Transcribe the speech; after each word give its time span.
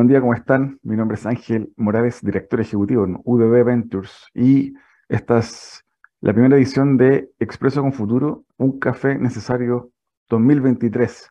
Buen 0.00 0.08
día, 0.08 0.22
¿cómo 0.22 0.32
están? 0.32 0.78
Mi 0.82 0.96
nombre 0.96 1.16
es 1.16 1.26
Ángel 1.26 1.74
Morales, 1.76 2.22
director 2.22 2.58
ejecutivo 2.58 3.04
en 3.04 3.20
UDB 3.22 3.62
Ventures 3.64 4.28
y 4.32 4.72
esta 5.10 5.40
es 5.40 5.84
la 6.22 6.32
primera 6.32 6.56
edición 6.56 6.96
de 6.96 7.30
Expreso 7.38 7.82
con 7.82 7.92
Futuro, 7.92 8.46
un 8.56 8.78
café 8.78 9.18
necesario 9.18 9.90
2023. 10.30 11.28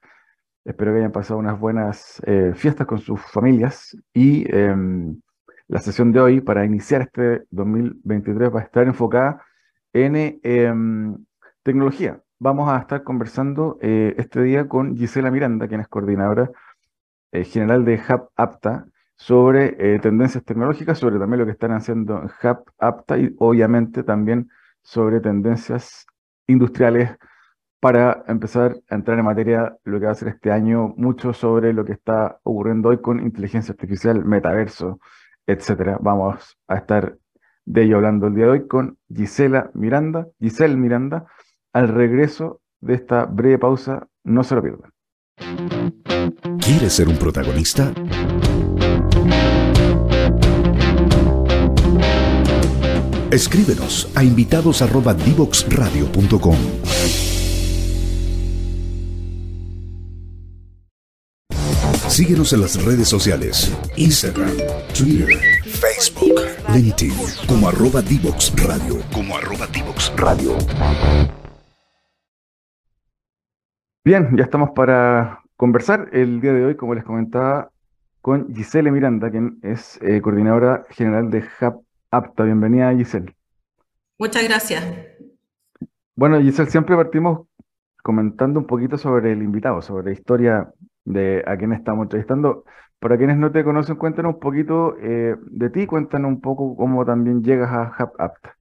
Espero 0.66 0.92
que 0.92 1.00
hayan 1.00 1.12
pasado 1.12 1.40
unas 1.40 1.60
buenas 1.60 2.22
eh, 2.28 2.52
fiestas 2.54 2.86
con 2.86 3.00
sus 3.00 3.20
familias 3.20 3.98
y 4.14 4.46
em, 4.56 5.20
la 5.68 5.80
sesión 5.80 6.12
de 6.12 6.20
hoy 6.20 6.40
para 6.40 6.64
iniciar 6.64 7.02
este 7.02 7.46
2023 7.50 8.54
va 8.54 8.60
a 8.60 8.64
estar 8.66 8.86
enfocada 8.86 9.42
en 9.94 10.40
em, 10.44 11.18
tecnología. 11.64 12.22
Vamos 12.38 12.70
a 12.70 12.78
estar 12.78 13.02
conversando 13.02 13.80
eh, 13.82 14.14
este 14.20 14.44
día 14.44 14.68
con 14.68 14.96
Gisela 14.96 15.32
Miranda, 15.32 15.68
quien 15.68 15.82
es 15.82 15.88
coordinadora 15.88 16.52
eh, 17.32 17.44
general 17.44 17.86
de 17.86 17.96
Hub 17.96 18.30
Apta, 18.36 18.86
sobre 19.16 20.00
tendencias 20.00 20.46
tecnológicas, 20.46 20.98
sobre 20.98 21.20
también 21.20 21.40
lo 21.42 21.46
que 21.46 21.52
están 21.52 21.74
haciendo 21.74 22.22
en 22.22 22.26
Hub 22.26 22.64
Apta 22.78 23.18
y 23.18 23.36
obviamente 23.38 24.04
también 24.04 24.50
sobre 24.82 25.20
tendencias 25.20 26.06
industriales 26.48 27.18
para 27.80 28.24
empezar 28.28 28.78
a 28.90 28.96
entrar 28.96 29.18
en 29.20 29.26
materia 29.26 29.78
lo 29.84 30.00
que 30.00 30.06
va 30.06 30.12
a 30.12 30.16
ser 30.16 30.30
este 30.30 30.52
año, 30.52 30.94
mucho 30.98 31.34
sobre 31.34 31.74
lo 31.74 31.86
que 31.86 31.94
está 31.94 32.40
ocurriendo 32.44 32.90
hoy 32.90 33.00
con 33.02 33.20
inteligencia 33.20 33.72
artificial, 33.72 34.26
metaverso, 34.26 35.00
etcétera. 35.48 35.98
Vamos 36.02 36.58
a 36.68 36.76
estar 36.76 37.18
de 37.66 37.84
ello 37.84 37.98
hablando 37.98 38.28
el 38.28 38.36
día 38.36 38.46
de 38.46 38.52
hoy 38.52 38.68
con 38.68 38.98
Gisela 39.14 39.70
Miranda, 39.74 40.28
Giselle 40.40 40.76
Miranda, 40.76 41.26
al 41.72 41.88
regreso 41.88 42.62
de 42.82 42.96
esta 42.96 43.26
breve 43.26 43.60
pausa, 43.60 44.08
no 44.24 44.44
se 44.44 44.56
lo 44.56 44.62
pierdan. 44.62 44.92
¿Quieres 46.60 46.94
ser 46.94 47.08
un 47.08 47.18
protagonista? 47.18 47.92
Escríbenos 53.32 54.10
a 54.16 54.24
invitados@divoxradio.com. 54.24 56.58
Síguenos 62.08 62.54
en 62.54 62.62
las 62.62 62.84
redes 62.84 63.08
sociales, 63.08 63.72
Instagram, 63.96 64.58
Twitter, 64.98 65.40
Facebook, 65.64 66.42
LinkedIn, 66.74 67.14
como 67.48 67.70
arroba 67.70 68.02
Divox 68.02 68.52
Radio, 68.58 69.00
como 69.14 69.38
arroba 69.38 69.68
Divox 69.68 70.12
Radio. 70.18 70.58
Bien, 74.10 74.36
ya 74.36 74.44
estamos 74.46 74.72
para 74.72 75.44
conversar 75.56 76.10
el 76.14 76.42
día 76.42 76.52
de 76.52 76.66
hoy, 76.66 76.76
como 76.76 76.96
les 76.96 77.04
comentaba, 77.04 77.70
con 78.22 78.52
Giselle 78.56 78.90
Miranda, 78.90 79.30
quien 79.30 79.60
es 79.62 80.00
eh, 80.02 80.20
coordinadora 80.20 80.84
general 80.90 81.30
de 81.30 81.44
Hub 81.62 81.86
Apta. 82.10 82.44
Bienvenida, 82.44 82.92
Giselle. 82.96 83.36
Muchas 84.18 84.46
gracias. 84.46 84.84
Bueno, 86.16 86.42
Giselle, 86.42 86.72
siempre 86.72 86.96
partimos 86.96 87.46
comentando 88.02 88.60
un 88.60 88.66
poquito 88.66 88.98
sobre 88.98 89.34
el 89.34 89.44
invitado, 89.44 89.80
sobre 89.84 90.06
la 90.06 90.12
historia 90.12 90.74
de 91.06 91.44
a 91.46 91.56
quien 91.56 91.74
estamos 91.74 92.06
entrevistando. 92.06 92.64
Para 92.98 93.16
quienes 93.16 93.38
no 93.38 93.52
te 93.52 93.64
conocen, 93.64 93.96
cuéntanos 93.96 94.34
un 94.34 94.40
poquito 94.40 94.98
eh, 95.00 95.36
de 95.40 95.70
ti, 95.70 95.86
cuéntanos 95.86 96.30
un 96.30 96.42
poco 96.42 96.76
cómo 96.76 97.06
también 97.06 97.44
llegas 97.44 97.70
a 97.72 97.94
HubApta. 97.96 98.58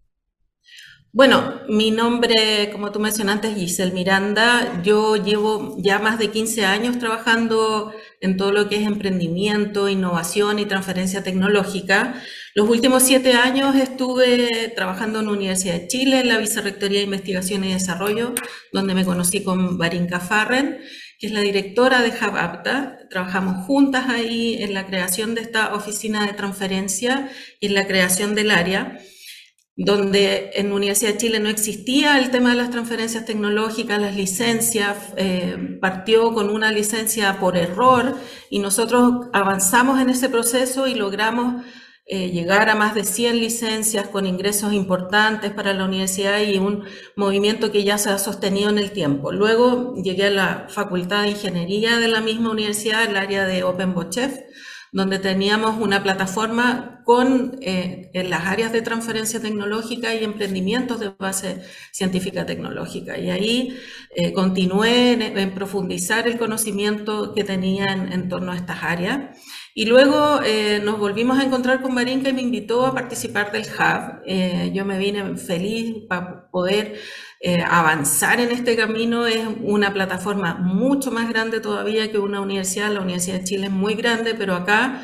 Bueno, 1.19 1.63
mi 1.69 1.91
nombre, 1.91 2.71
como 2.71 2.93
tú 2.93 3.01
mencionaste, 3.01 3.49
es 3.49 3.57
Giselle 3.57 3.91
Miranda. 3.91 4.81
Yo 4.85 5.17
llevo 5.17 5.77
ya 5.81 5.99
más 5.99 6.17
de 6.17 6.31
15 6.31 6.65
años 6.65 7.01
trabajando 7.01 7.93
en 8.21 8.37
todo 8.37 8.53
lo 8.53 8.69
que 8.69 8.77
es 8.77 8.87
emprendimiento, 8.87 9.89
innovación 9.89 10.61
y 10.61 10.67
transferencia 10.67 11.25
tecnológica. 11.25 12.23
Los 12.55 12.69
últimos 12.69 13.03
siete 13.03 13.33
años 13.33 13.75
estuve 13.75 14.73
trabajando 14.77 15.19
en 15.19 15.27
la 15.27 15.33
Universidad 15.33 15.75
de 15.75 15.89
Chile, 15.89 16.21
en 16.21 16.29
la 16.29 16.39
Vicerrectoría 16.39 16.99
de 16.99 17.07
Investigación 17.07 17.65
y 17.65 17.73
Desarrollo, 17.73 18.33
donde 18.73 18.95
me 18.95 19.05
conocí 19.05 19.43
con 19.43 19.77
Barinka 19.77 20.21
Farren 20.21 20.79
que 21.19 21.27
es 21.27 21.33
la 21.33 21.41
directora 21.41 22.01
de 22.01 22.11
HubApta. 22.11 22.97
Trabajamos 23.11 23.67
juntas 23.67 24.09
ahí 24.09 24.63
en 24.63 24.73
la 24.73 24.87
creación 24.87 25.35
de 25.35 25.41
esta 25.41 25.75
oficina 25.75 26.25
de 26.25 26.33
transferencia 26.33 27.29
y 27.59 27.67
en 27.67 27.75
la 27.75 27.89
creación 27.89 28.37
del 28.37 28.53
área, 28.53 29.01
donde 29.81 30.51
en 30.55 30.73
Universidad 30.73 31.13
de 31.13 31.19
Chile 31.19 31.39
no 31.39 31.49
existía 31.49 32.19
el 32.19 32.33
tema 32.33 32.51
de 32.51 32.57
las 32.57 32.71
transferencias 32.71 33.25
tecnológicas, 33.25 34.01
las 34.01 34.17
licencias, 34.17 34.97
eh, 35.17 35.79
partió 35.81 36.35
con 36.35 36.51
una 36.51 36.73
licencia 36.73 37.39
por 37.39 37.57
error 37.57 38.17
y 38.51 38.59
nosotros 38.59 39.29
avanzamos 39.33 40.01
en 40.01 40.11
ese 40.11 40.29
proceso 40.29 40.89
y 40.89 40.97
logramos 40.97 41.65
eh, 42.07 42.31
llegar 42.31 42.69
a 42.71 42.75
más 42.75 42.97
de 42.97 43.05
100 43.05 43.39
licencias 43.39 44.09
con 44.09 44.27
ingresos 44.27 44.73
importantes 44.73 45.53
para 45.53 45.73
la 45.75 45.85
universidad 45.85 46.41
y 46.41 46.59
un 46.59 46.83
movimiento 47.15 47.71
que 47.71 47.85
ya 47.85 47.99
se 47.99 48.11
ha 48.11 48.19
sostenido 48.19 48.71
en 48.71 48.79
el 48.79 48.91
tiempo. 48.91 49.31
Luego 49.31 49.95
llegué 49.95 50.27
a 50.27 50.31
la 50.31 50.67
Facultad 50.71 51.23
de 51.23 51.31
Ingeniería 51.31 51.99
de 51.99 52.09
la 52.09 52.21
misma 52.21 52.51
universidad, 52.51 53.05
el 53.05 53.17
área 53.17 53.47
de 53.47 53.63
OpenBochef, 53.63 54.41
donde 54.93 55.19
teníamos 55.19 55.81
una 55.81 56.03
plataforma 56.03 57.03
con 57.05 57.59
eh, 57.63 58.11
en 58.13 58.31
las 58.31 58.47
áreas 58.47 58.73
de 58.73 58.83
transferencia 58.83 59.41
tecnológica 59.41 60.15
y 60.15 60.25
emprendimientos 60.25 61.01
de 61.01 61.11
base 61.19 61.63
científica 61.93 62.45
tecnológica. 62.47 63.19
Y 63.19 63.31
ahí 63.31 63.79
eh, 64.15 64.33
continué 64.33 65.13
en, 65.13 65.55
profundizar 65.55 66.29
el 66.29 66.39
conocimiento 66.39 67.35
que 67.35 67.45
tenía 67.45 67.87
en 67.87 68.29
torno 68.29 68.53
a 68.53 68.57
estas 68.57 68.83
áreas. 68.83 69.37
Y 69.79 69.87
luego 69.87 70.41
eh, 70.45 70.81
nos 70.83 70.99
volvimos 70.99 71.39
a 71.39 71.45
encontrar 71.45 71.83
con 71.83 71.95
Marinka 71.95 72.31
y 72.31 72.33
me 72.33 72.43
invitó 72.43 72.85
a 72.85 72.93
participar 72.93 73.53
del 73.53 73.63
Hub. 73.63 74.23
Eh, 74.27 74.73
yo 74.75 74.85
me 74.85 74.99
vine 74.99 75.37
feliz 75.37 76.05
para 76.09 76.51
poder 76.51 76.99
eh, 77.41 77.63
avanzar 77.63 78.41
en 78.41 78.51
este 78.51 78.77
camino. 78.77 79.27
Es 79.27 79.47
una 79.63 79.93
plataforma 79.93 80.55
mucho 80.55 81.11
más 81.11 81.29
grande 81.29 81.61
todavía 81.61 82.11
que 82.11 82.19
una 82.19 82.41
universidad. 82.41 82.93
La 82.93 83.01
Universidad 83.01 83.39
de 83.39 83.45
Chile 83.45 83.67
es 83.67 83.73
muy 83.73 83.95
grande, 83.95 84.35
pero 84.35 84.55
acá 84.55 85.03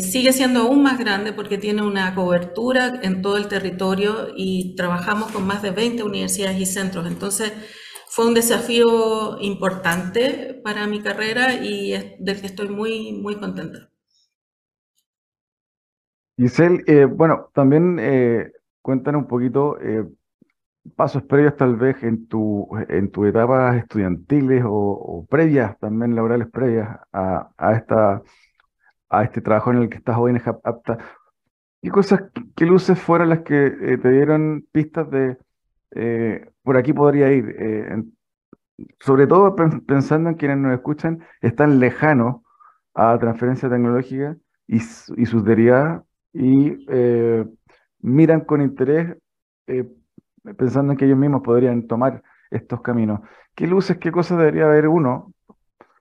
sigue 0.00 0.32
siendo 0.32 0.60
aún 0.60 0.82
más 0.82 0.98
grande 0.98 1.34
porque 1.34 1.58
tiene 1.58 1.82
una 1.82 2.14
cobertura 2.14 2.98
en 3.02 3.20
todo 3.20 3.36
el 3.36 3.46
territorio 3.46 4.28
y 4.34 4.74
trabajamos 4.74 5.30
con 5.30 5.46
más 5.46 5.60
de 5.60 5.70
20 5.70 6.02
universidades 6.02 6.58
y 6.58 6.64
centros. 6.64 7.06
Entonces, 7.06 7.52
fue 8.16 8.28
un 8.28 8.32
desafío 8.32 9.38
importante 9.42 10.58
para 10.64 10.86
mi 10.86 11.02
carrera 11.02 11.52
y 11.52 11.90
del 12.18 12.40
que 12.40 12.46
estoy 12.46 12.70
muy, 12.70 13.12
muy 13.12 13.36
contenta. 13.36 13.90
Giselle, 16.38 16.82
eh, 16.86 17.04
bueno, 17.04 17.50
también 17.52 17.98
eh, 18.00 18.52
cuéntanos 18.80 19.20
un 19.20 19.28
poquito 19.28 19.78
eh, 19.82 20.06
pasos 20.94 21.22
previos 21.24 21.56
tal 21.56 21.76
vez 21.76 22.02
en 22.02 22.26
tu, 22.28 22.68
en 22.88 23.10
tu 23.10 23.24
etapas 23.24 23.76
estudiantiles 23.76 24.62
o, 24.66 25.26
previas, 25.28 25.78
también 25.78 26.14
laborales 26.14 26.48
previas 26.50 26.88
a, 27.12 27.72
esta, 27.72 28.22
a 29.08 29.22
este 29.24 29.40
trabajo 29.40 29.70
en 29.72 29.78
el 29.78 29.88
que 29.88 29.98
estás 29.98 30.16
hoy 30.16 30.32
en 30.32 30.42
apta. 30.64 30.98
¿Qué 31.82 31.90
cosas, 31.90 32.24
qué 32.54 32.66
luces 32.66 32.98
fueron 32.98 33.28
las 33.28 33.40
que 33.40 33.98
te 34.02 34.10
dieron 34.10 34.66
pistas 34.72 35.10
de 35.10 35.38
por 36.62 36.76
aquí 36.76 36.92
podría 36.92 37.32
ir? 37.32 37.54
sobre 39.00 39.26
todo 39.26 39.54
pensando 39.86 40.30
en 40.30 40.36
quienes 40.36 40.58
nos 40.58 40.74
escuchan, 40.74 41.20
están 41.40 41.80
lejanos 41.80 42.42
a 42.94 43.18
transferencia 43.18 43.68
tecnológica 43.68 44.36
y, 44.66 44.76
y 44.76 45.26
sus 45.26 45.44
derivadas 45.44 46.02
y 46.32 46.84
eh, 46.88 47.44
miran 48.00 48.40
con 48.40 48.60
interés 48.60 49.16
eh, 49.66 49.88
pensando 50.54 50.92
en 50.92 50.98
que 50.98 51.04
ellos 51.04 51.18
mismos 51.18 51.42
podrían 51.42 51.86
tomar 51.86 52.22
estos 52.50 52.80
caminos. 52.80 53.20
¿Qué 53.54 53.66
luces, 53.66 53.98
qué 53.98 54.12
cosas 54.12 54.38
debería 54.38 54.64
haber 54.64 54.88
uno 54.88 55.32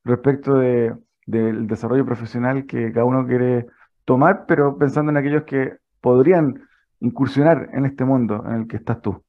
respecto 0.03 0.55
de, 0.55 0.93
del 1.25 1.67
desarrollo 1.67 2.05
profesional 2.05 2.65
que 2.65 2.91
cada 2.91 3.05
uno 3.05 3.25
quiere 3.25 3.67
tomar, 4.05 4.45
pero 4.47 4.77
pensando 4.77 5.11
en 5.11 5.17
aquellos 5.17 5.43
que 5.43 5.77
podrían 6.01 6.67
incursionar 6.99 7.69
en 7.73 7.85
este 7.85 8.05
mundo 8.05 8.43
en 8.47 8.61
el 8.61 8.67
que 8.67 8.77
estás 8.77 9.01
tú? 9.01 9.23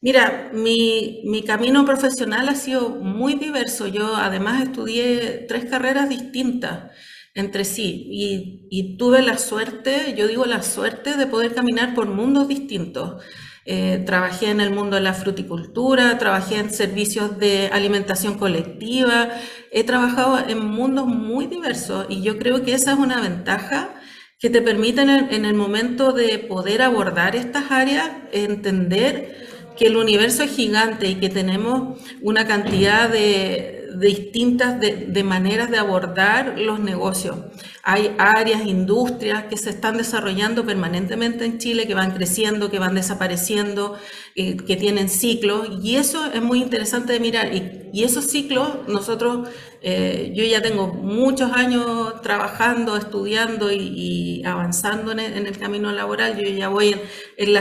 Mira, 0.00 0.50
mi, 0.52 1.22
mi, 1.26 1.44
camino 1.44 1.84
profesional 1.84 2.48
ha 2.48 2.56
sido 2.56 2.90
muy 2.90 3.34
diverso. 3.34 3.86
Yo 3.86 4.16
además 4.16 4.62
estudié 4.62 5.46
tres 5.48 5.66
carreras 5.66 6.08
distintas 6.08 6.90
entre 7.34 7.64
sí. 7.64 8.06
Y, 8.10 8.96
tuve 8.96 9.22
la 9.22 9.38
suerte, 9.38 10.14
yo 10.16 10.26
digo 10.26 10.44
la 10.44 10.62
suerte, 10.62 11.16
de 11.16 11.26
poder 11.26 11.54
caminar 11.54 11.94
por 11.94 12.06
mundos 12.06 12.48
distintos. 12.48 13.22
Eh, 13.64 14.02
trabajé 14.04 14.50
en 14.50 14.60
el 14.60 14.70
mundo 14.70 14.96
de 14.96 15.02
la 15.02 15.14
fruticultura, 15.14 16.18
trabajé 16.18 16.56
en 16.56 16.70
servicios 16.72 17.38
de 17.38 17.68
alimentación 17.72 18.36
colectiva, 18.36 19.28
he 19.70 19.84
trabajado 19.84 20.38
en 20.48 20.66
mundos 20.66 21.06
muy 21.06 21.46
diversos 21.46 22.06
y 22.08 22.22
yo 22.22 22.38
creo 22.38 22.64
que 22.64 22.74
esa 22.74 22.92
es 22.92 22.98
una 22.98 23.20
ventaja 23.20 23.94
que 24.40 24.50
te 24.50 24.62
permite 24.62 25.02
en 25.02 25.44
el 25.44 25.54
momento 25.54 26.12
de 26.12 26.40
poder 26.40 26.82
abordar 26.82 27.36
estas 27.36 27.70
áreas 27.70 28.10
entender 28.32 29.46
que 29.76 29.86
el 29.86 29.96
universo 29.96 30.42
es 30.42 30.50
gigante 30.50 31.06
y 31.06 31.14
que 31.14 31.28
tenemos 31.28 32.00
una 32.20 32.46
cantidad 32.46 33.08
de, 33.08 33.81
distintas 33.98 34.80
de, 34.80 35.22
maneras 35.24 35.70
de 35.70 35.78
abordar 35.78 36.58
los 36.58 36.80
negocios. 36.80 37.36
Hay 37.82 38.14
áreas, 38.18 38.66
industrias 38.66 39.44
que 39.44 39.56
se 39.56 39.70
están 39.70 39.96
desarrollando 39.96 40.64
permanentemente 40.64 41.44
en 41.44 41.58
Chile, 41.58 41.86
que 41.86 41.94
van 41.94 42.12
creciendo, 42.12 42.70
que 42.70 42.78
van 42.78 42.94
desapareciendo, 42.94 43.96
eh, 44.34 44.56
que 44.56 44.76
tienen 44.76 45.08
ciclos, 45.08 45.68
y 45.82 45.96
eso 45.96 46.26
es 46.32 46.42
muy 46.42 46.62
interesante 46.62 47.12
de 47.12 47.20
mirar. 47.20 47.52
Y, 47.54 48.02
esos 48.02 48.26
ciclos, 48.26 48.88
nosotros, 48.88 49.48
eh, 49.82 50.32
yo 50.34 50.44
ya 50.44 50.62
tengo 50.62 50.88
muchos 50.88 51.52
años 51.52 52.20
trabajando, 52.22 52.96
estudiando 52.96 53.70
y, 53.70 54.42
avanzando 54.44 55.12
en 55.12 55.20
el, 55.20 55.58
camino 55.58 55.92
laboral, 55.92 56.36
yo 56.38 56.48
ya 56.48 56.68
voy 56.68 56.96
en 57.36 57.52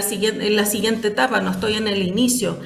la 0.55 0.65
siguiente 0.65 1.07
etapa, 1.07 1.41
no 1.41 1.51
estoy 1.51 1.73
en 1.75 1.87
el 1.87 2.01
inicio. 2.01 2.57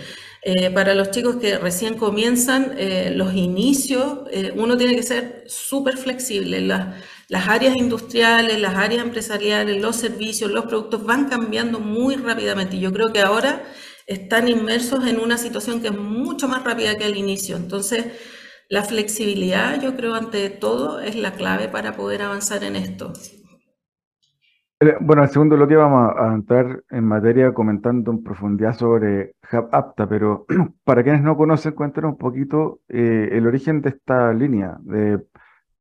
Eh, 0.48 0.70
para 0.70 0.94
los 0.94 1.10
chicos 1.10 1.38
que 1.38 1.58
recién 1.58 1.96
comienzan, 1.98 2.76
eh, 2.78 3.12
los 3.16 3.34
inicios, 3.34 4.20
eh, 4.32 4.54
uno 4.56 4.78
tiene 4.78 4.96
que 4.96 5.02
ser 5.02 5.44
súper 5.48 5.98
flexible. 5.98 6.62
las 6.62 7.48
áreas 7.48 7.76
industriales, 7.76 8.60
las 8.62 8.76
áreas 8.76 9.04
empresariales, 9.04 9.82
los 9.82 9.96
servicios, 9.96 10.52
los 10.52 10.66
productos 10.66 11.04
van 11.04 11.28
cambiando 11.30 11.80
muy 11.80 12.16
rápidamente. 12.16 12.76
Y 12.76 12.82
yo 12.82 12.94
creo 12.94 13.12
que 13.12 13.22
ahora 13.22 13.64
están 14.06 14.48
inmersos 14.48 15.08
en 15.08 15.20
una 15.20 15.38
situación 15.40 15.82
que 15.82 15.88
es 15.88 15.98
mucho 15.98 16.48
más 16.48 16.64
rápida 16.64 16.96
que 16.96 17.06
al 17.06 17.18
inicio. 17.18 17.56
Entonces, 17.56 18.06
la 18.70 18.84
flexibilidad, 18.84 19.82
yo 19.82 19.96
creo, 19.96 20.14
ante 20.14 20.50
todo, 20.52 21.00
es 21.02 21.16
la 21.16 21.34
clave 21.34 21.70
para 21.70 21.96
poder 21.98 22.22
avanzar 22.22 22.64
en 22.64 22.76
esto. 22.76 23.14
Eh, 24.82 24.98
bueno, 25.00 25.24
el 25.24 25.30
segundo 25.30 25.56
bloque 25.56 25.76
vamos 25.76 26.12
a, 26.18 26.34
entrar 26.34 26.84
en 26.90 27.06
materia 27.06 27.54
comentando 27.54 28.12
en 28.12 28.22
profundidad 28.24 28.78
sobre 28.78 29.36
Hub 29.52 29.70
Apta, 29.72 30.08
pero 30.08 30.46
para 30.84 31.02
quienes 31.02 31.22
no 31.22 31.38
conocen, 31.38 31.72
cuéntanos 31.72 32.12
un 32.12 32.18
poquito 32.18 32.82
eh, 32.90 33.30
el 33.32 33.48
origen 33.48 33.82
de 33.82 33.90
esta 33.90 34.34
línea 34.34 34.76
de 34.82 35.22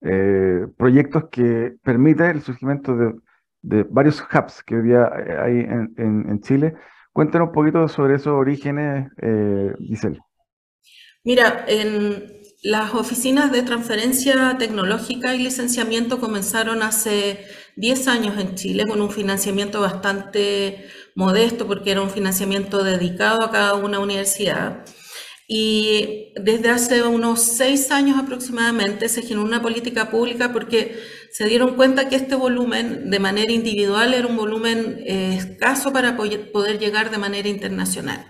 eh, 0.02 0.66
proyectos 0.76 1.24
que 1.32 1.74
permite 1.82 2.30
el 2.30 2.42
surgimiento 2.42 2.96
de, 2.96 3.82
varios 3.90 4.20
hubs 4.20 4.62
que 4.62 4.76
hoy 4.76 4.82
día 4.82 5.10
hay 5.42 5.60
en, 5.60 6.40
Chile. 6.42 6.74
Cuéntanos 7.12 7.48
un 7.48 7.54
poquito 7.54 7.88
sobre 7.88 8.16
esos 8.16 8.34
orígenes, 8.34 9.10
Giselle. 9.78 10.20
Mira, 11.24 11.64
en 11.66 12.24
las 12.62 12.94
oficinas 12.94 13.50
de 13.50 13.62
transferencia 13.62 14.56
tecnológica 14.58 15.34
y 15.34 15.38
licenciamiento 15.38 16.20
comenzaron 16.20 16.82
hace 16.82 17.46
10 17.76 18.08
años 18.08 18.38
en 18.38 18.54
Chile 18.54 18.84
con 18.86 19.00
un 19.00 19.10
financiamiento 19.10 19.80
bastante 19.80 20.86
modesto 21.14 21.66
porque 21.66 21.90
era 21.90 22.02
un 22.02 22.10
financiamiento 22.10 22.82
dedicado 22.84 23.42
a 23.42 23.50
cada 23.50 23.74
una 23.74 23.98
universidad. 23.98 24.84
Y 25.46 26.32
desde 26.36 26.70
hace 26.70 27.02
unos 27.02 27.42
seis 27.42 27.90
años 27.90 28.18
aproximadamente 28.18 29.08
se 29.08 29.20
generó 29.20 29.44
una 29.44 29.60
política 29.60 30.10
pública 30.10 30.52
porque 30.52 30.98
se 31.32 31.44
dieron 31.46 31.74
cuenta 31.74 32.08
que 32.08 32.16
este 32.16 32.34
volumen 32.34 33.10
de 33.10 33.18
manera 33.18 33.52
individual 33.52 34.14
era 34.14 34.26
un 34.26 34.36
volumen 34.36 35.02
eh, 35.04 35.34
escaso 35.36 35.92
para 35.92 36.16
poder 36.16 36.78
llegar 36.78 37.10
de 37.10 37.18
manera 37.18 37.48
internacional. 37.48 38.24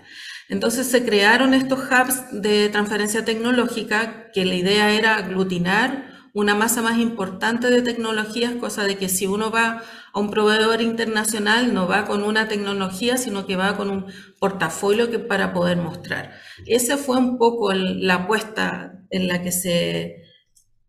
Entonces 0.49 0.87
se 0.87 1.05
crearon 1.05 1.53
estos 1.53 1.79
hubs 1.79 2.41
de 2.41 2.69
transferencia 2.69 3.23
tecnológica 3.23 4.31
que 4.33 4.45
la 4.45 4.55
idea 4.55 4.91
era 4.91 5.15
aglutinar 5.15 6.14
una 6.35 6.53
masa 6.53 6.81
más 6.81 6.99
importante 6.99 7.69
de 7.69 7.81
tecnologías, 7.81 8.55
cosa 8.55 8.83
de 8.83 8.97
que 8.97 9.07
si 9.07 9.25
uno 9.25 9.51
va 9.51 9.81
a 10.11 10.19
un 10.19 10.29
proveedor 10.29 10.81
internacional 10.81 11.73
no 11.73 11.87
va 11.87 12.03
con 12.03 12.23
una 12.23 12.49
tecnología, 12.49 13.15
sino 13.15 13.47
que 13.47 13.55
va 13.55 13.77
con 13.77 13.89
un 13.89 14.05
portafolio 14.37 15.09
que 15.09 15.17
para 15.17 15.53
poder 15.53 15.77
mostrar. 15.77 16.33
Esa 16.65 16.97
fue 16.97 17.17
un 17.17 17.37
poco 17.37 17.71
la 17.73 18.15
apuesta 18.15 18.99
en 19.11 19.29
la 19.29 19.41
que 19.41 19.53
se 19.53 20.23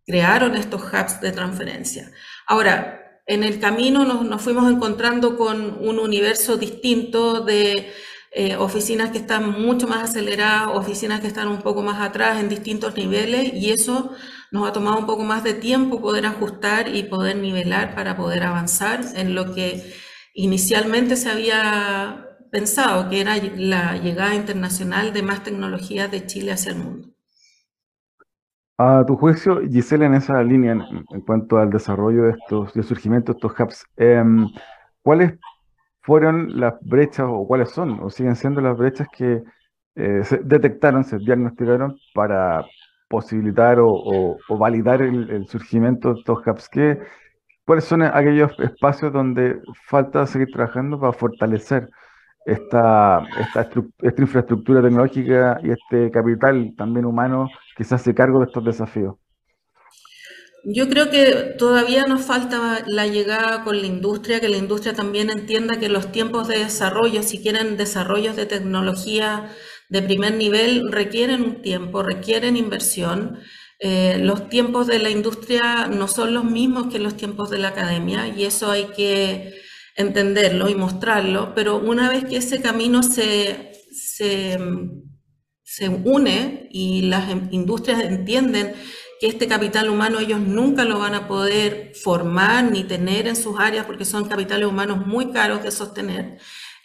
crearon 0.05 0.57
estos 0.57 0.83
hubs 0.83 1.21
de 1.21 1.31
transferencia. 1.31 2.11
Ahora, 2.49 3.23
en 3.25 3.45
el 3.45 3.61
camino 3.61 4.05
nos 4.05 4.43
fuimos 4.43 4.69
encontrando 4.69 5.37
con 5.37 5.79
un 5.81 6.01
universo 6.01 6.57
distinto 6.57 7.43
de 7.43 7.93
eh, 8.33 8.57
oficinas 8.57 9.11
que 9.11 9.19
están 9.19 9.63
mucho 9.63 9.87
más 9.87 10.11
aceleradas, 10.11 10.71
oficinas 10.75 11.21
que 11.21 11.29
están 11.29 11.47
un 11.47 11.63
poco 11.63 11.83
más 11.83 12.01
atrás 12.01 12.41
en 12.41 12.49
distintos 12.49 12.97
niveles 12.97 13.55
y 13.55 13.71
eso 13.71 14.13
nos 14.53 14.69
ha 14.69 14.73
tomado 14.73 14.99
un 14.99 15.07
poco 15.07 15.25
más 15.25 15.45
de 15.45 15.55
tiempo 15.55 16.01
poder 16.01 16.27
ajustar 16.27 16.95
y 16.95 17.05
poder 17.05 17.37
nivelar 17.37 17.95
para 17.95 18.17
poder 18.17 18.43
avanzar 18.43 19.01
en 19.15 19.35
lo 19.35 19.55
que 19.55 19.93
inicialmente 20.35 21.17
se 21.17 21.31
había 21.31 22.27
pensado, 22.51 23.09
que 23.09 23.21
era 23.21 23.37
la 23.57 23.97
llegada 23.97 24.35
internacional 24.35 25.13
de 25.13 25.23
más 25.23 25.43
tecnologías 25.43 26.11
de 26.11 26.27
Chile 26.27 26.53
hacia 26.53 26.73
el 26.73 26.79
mundo. 26.79 27.09
A 28.79 29.05
tu 29.07 29.17
juicio, 29.17 29.61
Giselle, 29.63 30.05
en 30.05 30.15
esa 30.15 30.43
línea, 30.43 30.73
en, 30.73 31.21
cuanto 31.23 31.57
al 31.57 31.71
desarrollo 31.71 32.25
de 32.25 32.33
estos, 32.33 32.77
y 32.77 32.81
el 32.81 32.85
surgimiento 32.85 33.33
de 33.33 33.39
estos 33.39 33.53
hubs, 33.59 33.87
em, 33.97 34.47
¿cuáles 35.03 35.39
fueron 36.03 36.61
las 36.61 36.75
brechas 36.83 37.27
o 37.29 37.47
cuáles 37.47 37.71
son 37.71 37.99
o 38.01 38.11
siguen 38.11 38.37
siendo 38.37 38.61
las 38.61 38.77
brechas 38.77 39.09
que 39.11 39.43
eh, 39.97 40.21
se 40.25 40.39
detectaron, 40.39 41.05
se 41.05 41.19
diagnosticaron 41.19 41.99
para 42.15 42.65
posibilitar 43.09 43.79
o, 43.81 44.39
validar 44.49 45.03
el, 45.03 45.47
surgimiento 45.49 46.13
de 46.13 46.21
estos 46.21 46.39
hubs? 46.47 46.69
¿Qué, 46.69 46.99
¿Cuáles 47.65 47.85
son 47.85 48.03
aquellos 48.03 48.53
espacios 48.61 49.13
donde 49.13 49.61
falta 49.89 50.27
seguir 50.27 50.49
trabajando 50.53 51.01
para 51.01 51.13
fortalecer 51.13 51.89
esta, 52.45 53.27
esta, 53.41 53.69
esta 54.03 54.23
infraestructura 54.23 54.83
tecnológica 54.83 55.59
y 55.63 55.71
este 55.71 56.11
capital 56.11 56.73
también 56.77 57.07
humano 57.07 57.49
que 57.77 57.83
se 57.85 57.95
hace 57.95 58.15
cargo 58.15 58.39
de 58.39 58.47
estos 58.47 58.65
desafíos? 58.65 59.17
Yo 60.69 60.89
creo 60.89 61.11
que 61.11 61.55
todavía 61.57 62.07
nos 62.07 62.23
falta 62.23 62.83
la 62.87 63.07
llegada 63.07 63.63
con 63.63 63.81
la 63.81 63.87
industria, 63.87 64.41
que 64.41 64.49
la 64.49 64.57
industria 64.57 64.95
también 64.95 65.31
entienda 65.31 65.79
que 65.79 65.89
los 65.89 66.11
tiempos 66.11 66.49
de 66.49 66.59
desarrollo, 66.59 67.23
si 67.23 67.41
quieren 67.41 67.77
desarrollos 67.77 68.35
de 68.35 68.47
tecnología 68.47 69.49
de 69.89 70.03
primer 70.03 70.35
nivel, 70.35 70.91
requieren 70.91 71.43
un 71.43 71.63
tiempo, 71.63 72.03
requieren 72.03 72.57
inversión. 72.57 73.39
Eh, 73.79 74.19
los 74.21 74.49
tiempos 74.49 74.87
de 74.87 74.99
la 74.99 75.11
industria 75.11 75.87
no 75.87 76.09
son 76.09 76.35
los 76.35 76.45
mismos 76.45 76.87
que 76.93 76.99
los 76.99 77.17
tiempos 77.17 77.51
de 77.51 77.59
la 77.59 77.69
academia 77.69 78.27
y 78.29 78.45
eso 78.45 78.71
hay 78.71 78.87
que 78.97 79.55
entenderlo 79.97 80.69
y 80.69 80.75
mostrarlo, 80.75 81.55
pero 81.55 81.77
una 81.79 82.09
vez 82.11 82.25
que 82.25 82.37
ese 82.39 82.61
camino 82.61 83.03
se, 83.03 83.73
se, 83.93 84.59
se 85.63 85.89
une 85.89 86.69
y 86.71 87.03
las 87.03 87.31
industrias 87.51 88.03
entienden 88.03 88.75
que 89.21 89.27
este 89.29 89.47
capital 89.47 89.89
humano 89.89 90.21
ellos 90.21 90.41
nunca 90.41 90.85
lo 90.85 90.99
van 90.99 91.15
a 91.15 91.27
poder 91.27 91.93
formar 92.03 92.65
ni 92.65 92.85
tener 92.85 93.27
en 93.27 93.37
sus 93.37 93.59
áreas 93.59 93.87
porque 93.87 94.05
son 94.05 94.29
capitales 94.29 94.69
humanos 94.69 95.07
muy 95.07 95.33
caros 95.33 95.63
de 95.63 95.71
sostener. 95.71 96.39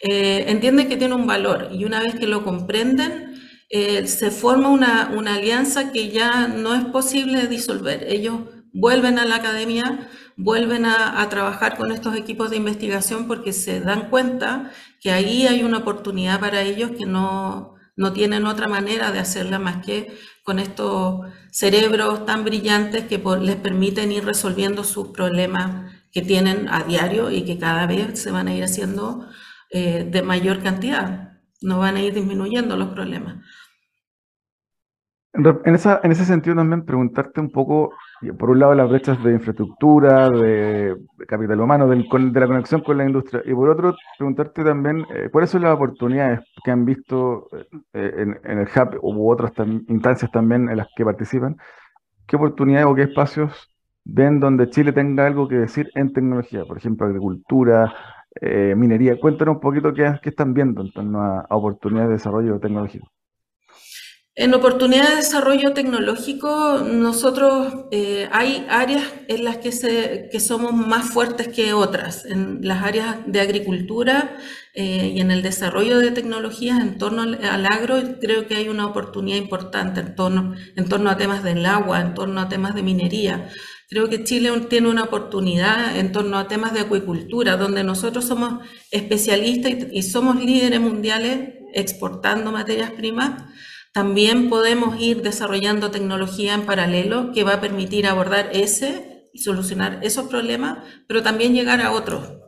Eh, 0.04 0.50
entienden 0.50 0.88
que 0.88 0.96
tiene 0.96 1.14
un 1.14 1.28
valor 1.28 1.68
y 1.72 1.84
una 1.84 2.00
vez 2.00 2.16
que 2.16 2.26
lo 2.26 2.42
comprenden, 2.44 3.40
eh, 3.70 4.06
se 4.08 4.32
forma 4.32 4.68
una, 4.68 5.12
una, 5.16 5.36
alianza 5.36 5.92
que 5.92 6.10
ya 6.10 6.48
no 6.48 6.74
es 6.74 6.84
posible 6.86 7.46
disolver. 7.46 8.04
Ellos 8.08 8.40
vuelven 8.72 9.20
a 9.20 9.24
la 9.24 9.36
academia, 9.36 10.10
vuelven 10.36 10.86
a, 10.86 11.28
trabajar 11.28 11.76
con 11.76 11.92
estos 11.92 12.16
equipos 12.16 12.50
de 12.50 12.56
investigación 12.56 13.28
porque 13.28 13.52
se 13.52 13.80
dan 13.80 14.10
cuenta 14.10 14.72
que 15.00 15.12
ahí 15.12 15.46
hay 15.46 15.62
una 15.62 15.78
oportunidad 15.78 16.40
para 16.40 16.62
ellos 16.62 16.90
que 16.98 17.06
no, 17.06 17.76
no 17.96 18.12
tienen 18.12 18.46
otra 18.46 18.66
manera 18.66 19.12
de 19.12 19.20
hacerla 19.20 19.58
más 19.60 19.84
que 19.84 20.12
con 20.42 20.58
estos 20.58 21.20
cerebros 21.52 22.26
tan 22.26 22.44
brillantes 22.44 23.04
que 23.04 23.22
les 23.40 23.56
permiten 23.56 24.10
ir 24.10 24.24
resolviendo 24.24 24.82
sus 24.82 25.08
problemas 25.08 25.92
que 26.10 26.22
tienen 26.22 26.68
a 26.68 26.82
diario 26.82 27.30
y 27.30 27.44
que 27.44 27.58
cada 27.58 27.86
vez 27.86 28.20
se 28.20 28.32
van 28.32 28.48
a 28.48 28.54
ir 28.54 28.64
haciendo 28.64 29.28
eh, 29.72 30.04
de 30.04 30.22
mayor 30.22 30.62
cantidad, 30.62 31.38
no 31.62 31.78
van 31.78 31.96
a 31.96 32.02
ir 32.02 32.12
disminuyendo 32.12 32.76
los 32.76 32.88
problemas. 32.88 33.36
En, 35.34 35.74
esa, 35.74 35.98
en 36.02 36.12
ese 36.12 36.26
sentido 36.26 36.56
también 36.56 36.84
preguntarte 36.84 37.40
un 37.40 37.50
poco, 37.50 37.94
por 38.38 38.50
un 38.50 38.58
lado, 38.58 38.74
las 38.74 38.90
brechas 38.90 39.22
de 39.24 39.32
infraestructura, 39.32 40.28
de, 40.28 40.94
capital 41.26 41.58
humano, 41.58 41.88
de 41.88 41.96
la 41.96 42.46
conexión 42.46 42.82
con 42.82 42.98
la 42.98 43.06
industria, 43.06 43.42
y 43.46 43.54
por 43.54 43.70
otro, 43.70 43.94
preguntarte 44.18 44.62
también 44.62 45.06
eh, 45.14 45.30
cuáles 45.32 45.48
son 45.48 45.62
las 45.62 45.74
oportunidades 45.74 46.40
que 46.62 46.70
han 46.70 46.84
visto 46.84 47.48
eh, 47.94 48.26
en, 48.44 48.58
el 48.58 48.68
Hub 48.68 48.98
u 49.00 49.30
otras 49.30 49.52
instancias 49.88 50.30
también 50.30 50.68
en 50.68 50.76
las 50.76 50.88
que 50.94 51.02
participan, 51.02 51.56
qué 52.26 52.36
oportunidades 52.36 52.86
o 52.86 52.94
qué 52.94 53.02
espacios 53.04 53.70
ven 54.04 54.38
donde 54.38 54.68
Chile 54.68 54.92
tenga 54.92 55.26
algo 55.26 55.48
que 55.48 55.54
decir 55.54 55.90
en 55.94 56.12
tecnología, 56.12 56.66
por 56.66 56.76
ejemplo, 56.76 57.06
agricultura, 57.06 57.94
eh, 58.40 58.74
minería. 58.76 59.18
Cuéntanos 59.18 59.56
un 59.56 59.60
poquito 59.60 59.92
qué, 59.92 60.12
qué 60.22 60.30
están 60.30 60.54
viendo 60.54 60.82
en 60.82 60.92
torno 60.92 61.22
a 61.22 61.46
oportunidades 61.50 62.08
de 62.08 62.14
desarrollo 62.14 62.58
tecnológico. 62.60 63.10
En 64.34 64.54
oportunidad 64.54 65.10
de 65.10 65.16
desarrollo 65.16 65.74
tecnológico, 65.74 66.78
nosotros 66.78 67.84
eh, 67.90 68.30
hay 68.32 68.66
áreas 68.70 69.02
en 69.28 69.44
las 69.44 69.58
que, 69.58 69.72
se, 69.72 70.30
que 70.32 70.40
somos 70.40 70.72
más 70.72 71.10
fuertes 71.10 71.48
que 71.48 71.74
otras. 71.74 72.24
En 72.24 72.60
las 72.62 72.82
áreas 72.82 73.18
de 73.26 73.42
agricultura 73.42 74.38
eh, 74.72 75.12
y 75.14 75.20
en 75.20 75.30
el 75.30 75.42
desarrollo 75.42 75.98
de 75.98 76.12
tecnologías 76.12 76.80
en 76.80 76.96
torno 76.96 77.20
al, 77.20 77.66
agro, 77.66 77.96
creo 78.22 78.46
que 78.46 78.56
hay 78.56 78.70
una 78.70 78.86
oportunidad 78.86 79.36
importante 79.36 80.00
en 80.00 80.14
torno, 80.14 80.54
en 80.76 80.88
torno 80.88 81.10
a 81.10 81.18
temas 81.18 81.44
del 81.44 81.66
agua, 81.66 82.00
en 82.00 82.14
torno 82.14 82.40
a 82.40 82.48
temas 82.48 82.74
de 82.74 82.82
minería. 82.82 83.50
Creo 83.92 84.08
que 84.08 84.24
Chile 84.24 84.50
tiene 84.70 84.88
una 84.88 85.04
oportunidad 85.04 85.98
en 85.98 86.12
torno 86.12 86.38
a 86.38 86.48
temas 86.48 86.72
de 86.72 86.80
acuicultura, 86.80 87.58
donde 87.58 87.84
nosotros 87.84 88.24
somos 88.24 88.66
especialistas 88.90 89.74
y 89.92 90.02
somos 90.02 90.42
líderes 90.42 90.80
mundiales 90.80 91.50
exportando 91.74 92.52
materias 92.52 92.90
primas 92.92 93.42
también 93.92 94.48
podemos 94.48 94.98
ir 94.98 95.20
desarrollando 95.20 95.90
tecnología 95.90 96.54
en 96.54 96.64
paralelo 96.64 97.30
que 97.34 97.44
va 97.44 97.54
a 97.54 97.60
permitir 97.60 98.06
abordar 98.06 98.48
ese 98.52 99.28
y 99.34 99.40
solucionar 99.40 99.98
esos 100.02 100.28
problemas, 100.28 100.78
pero 101.06 101.22
también 101.22 101.52
llegar 101.52 101.82
a 101.82 101.92
otros. 101.92 102.38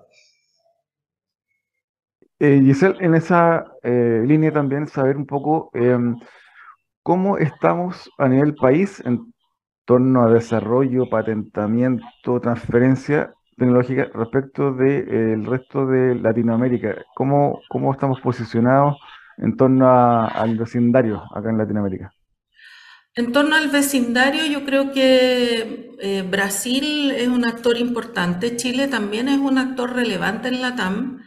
Eh, 2.38 2.62
Giselle, 2.64 2.96
en 3.00 3.14
esa 3.14 3.66
eh, 3.82 4.22
línea 4.26 4.52
también 4.52 4.86
saber 4.86 5.18
un 5.18 5.26
poco 5.26 5.70
em, 5.74 6.16
cómo 7.02 7.36
estamos 7.36 8.10
a 8.16 8.26
nivel 8.26 8.54
país 8.54 9.02
en 9.04 9.33
torno 9.84 10.24
a 10.24 10.32
desarrollo, 10.32 11.08
patentamiento, 11.08 12.40
transferencia 12.40 13.34
tecnológica 13.56 14.08
respecto 14.14 14.72
del 14.72 15.42
de, 15.42 15.48
resto 15.48 15.86
de 15.86 16.14
Latinoamérica. 16.16 17.04
¿Cómo, 17.14 17.60
¿Cómo 17.68 17.92
estamos 17.92 18.20
posicionados 18.20 18.96
en 19.38 19.56
torno 19.56 19.88
al 19.88 20.56
vecindario 20.56 21.22
acá 21.34 21.50
en 21.50 21.58
Latinoamérica? 21.58 22.12
En 23.16 23.30
torno 23.30 23.54
al 23.54 23.68
vecindario, 23.68 24.44
yo 24.46 24.64
creo 24.64 24.90
que 24.90 25.92
eh, 26.00 26.22
Brasil 26.28 27.12
es 27.12 27.28
un 27.28 27.44
actor 27.44 27.76
importante, 27.78 28.56
Chile 28.56 28.88
también 28.88 29.28
es 29.28 29.38
un 29.38 29.58
actor 29.58 29.94
relevante 29.94 30.48
en 30.48 30.60
la 30.60 30.74
TAM, 30.74 31.22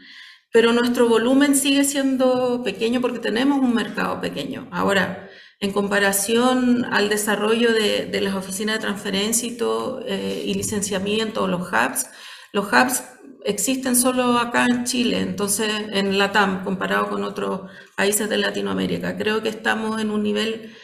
pero 0.52 0.74
nuestro 0.74 1.08
volumen 1.08 1.56
sigue 1.56 1.86
siendo 1.86 2.62
pequeño 2.62 3.00
porque 3.00 3.20
tenemos 3.20 3.60
un 3.60 3.74
mercado 3.74 4.20
pequeño. 4.20 4.68
Ahora, 4.72 5.27
en 5.60 5.72
comparación 5.72 6.86
al 6.86 7.10
desarrollo 7.10 7.74
de, 7.74 8.22
las 8.22 8.36
oficinas 8.36 8.76
de 8.76 8.82
transferencia 8.82 9.48
y, 9.48 9.58
todo, 9.58 10.02
eh, 10.06 10.44
licenciamiento, 10.56 11.48
los 11.48 11.62
hubs, 11.72 12.08
los 12.54 12.68
hubs 12.72 13.04
existen 13.44 13.96
solo 13.96 14.38
acá 14.38 14.66
en 14.66 14.84
Chile, 14.84 15.22
entonces 15.22 15.70
en 15.92 16.18
LATAM, 16.18 16.64
comparado 16.64 17.10
con 17.10 17.24
otros 17.24 17.62
países 17.96 18.30
de 18.30 18.38
Latinoamérica. 18.38 19.18
Creo 19.18 19.42
que 19.42 19.50
estamos 19.50 20.02
en 20.02 20.12
un 20.12 20.22
nivel 20.22 20.76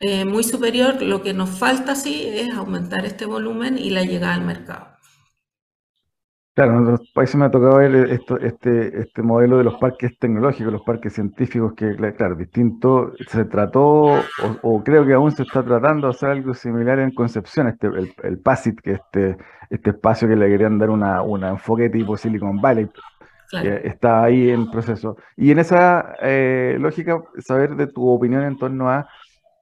eh, 0.00 0.24
muy 0.24 0.44
superior. 0.44 1.02
Lo 1.02 1.22
que 1.22 1.32
nos 1.34 1.50
falta, 1.50 1.94
sí, 1.94 2.24
es 2.26 2.50
aumentar 2.54 3.04
este 3.06 3.26
volumen 3.26 3.78
y 3.78 3.90
la 3.90 4.04
llegada 4.04 4.34
al 4.34 4.42
mercado. 4.42 4.99
Claro, 6.54 6.72
en 6.72 6.82
otros 6.82 7.10
países 7.14 7.36
me 7.36 7.44
ha 7.44 7.50
tocado 7.50 7.76
ver 7.78 7.94
esto, 8.10 8.36
este, 8.38 9.00
este 9.00 9.22
modelo 9.22 9.58
de 9.58 9.64
los 9.64 9.76
parques 9.76 10.18
tecnológicos, 10.18 10.72
los 10.72 10.82
parques 10.82 11.14
científicos, 11.14 11.74
que, 11.74 11.94
claro, 12.16 12.34
distinto, 12.34 13.12
se 13.28 13.44
trató, 13.44 14.20
o, 14.62 14.82
creo 14.84 15.06
que 15.06 15.14
aún 15.14 15.30
se 15.30 15.44
está 15.44 15.62
tratando 15.62 16.08
de 16.08 16.10
hacer 16.10 16.30
algo 16.30 16.52
similar 16.52 16.98
en 16.98 17.14
Concepción, 17.14 17.68
este, 17.68 17.86
el, 17.86 18.12
el 18.24 18.38
PASIT, 18.40 18.80
que 18.80 18.92
este, 18.92 19.36
este 19.70 19.90
espacio 19.90 20.28
que 20.28 20.36
le 20.36 20.48
querían 20.48 20.78
dar 20.78 20.90
una, 20.90 21.22
un 21.22 21.44
enfoque 21.44 21.88
tipo 21.88 22.16
Silicon 22.16 22.60
Valley, 22.60 22.90
que 23.50 23.80
está 23.84 24.24
ahí 24.24 24.50
en 24.50 24.70
proceso. 24.70 25.16
Y 25.36 25.52
en 25.52 25.60
esa 25.60 26.14
eh, 26.20 26.76
lógica, 26.80 27.22
saber 27.38 27.76
de 27.76 27.86
tu 27.86 28.08
opinión 28.08 28.42
en 28.42 28.58
torno 28.58 28.90
a 28.90 29.08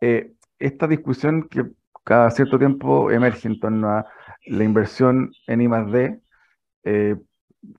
eh, 0.01 0.33
esta 0.59 0.87
discusión 0.87 1.49
que 1.49 1.65
cada 2.05 2.31
cierto 2.31 2.59
tiempo 2.59 3.11
emerge 3.11 3.49
en 3.49 3.61
torno 3.61 3.89
a 3.91 4.07
la 4.47 4.65
inversión 4.65 5.31
en 5.47 5.61
I+.D., 5.61 6.21
eh, 6.91 7.17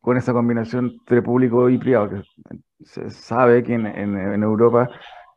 con 0.01 0.17
esa 0.17 0.33
combinación 0.33 0.97
entre 0.99 1.21
público 1.21 1.69
y 1.69 1.77
privado, 1.77 2.09
que 2.09 2.21
se 2.83 3.09
sabe 3.09 3.63
que 3.63 3.73
en, 3.73 4.43
Europa 4.43 4.89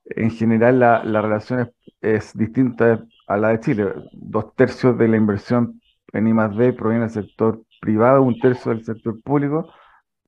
en 0.04 0.30
general 0.30 0.80
la, 0.80 1.04
la 1.04 1.22
relación 1.22 1.70
es, 2.00 2.36
distinta 2.36 3.02
a 3.26 3.36
la 3.36 3.48
de 3.48 3.60
Chile. 3.60 3.86
Dos 4.12 4.54
tercios 4.54 4.98
de 4.98 5.08
la 5.08 5.16
inversión 5.16 5.80
en 6.12 6.26
I+.D. 6.26 6.74
proviene 6.74 7.06
del 7.06 7.14
sector 7.14 7.62
privado, 7.80 8.22
un 8.22 8.38
tercio 8.38 8.72
del 8.72 8.84
sector 8.84 9.20
público, 9.22 9.72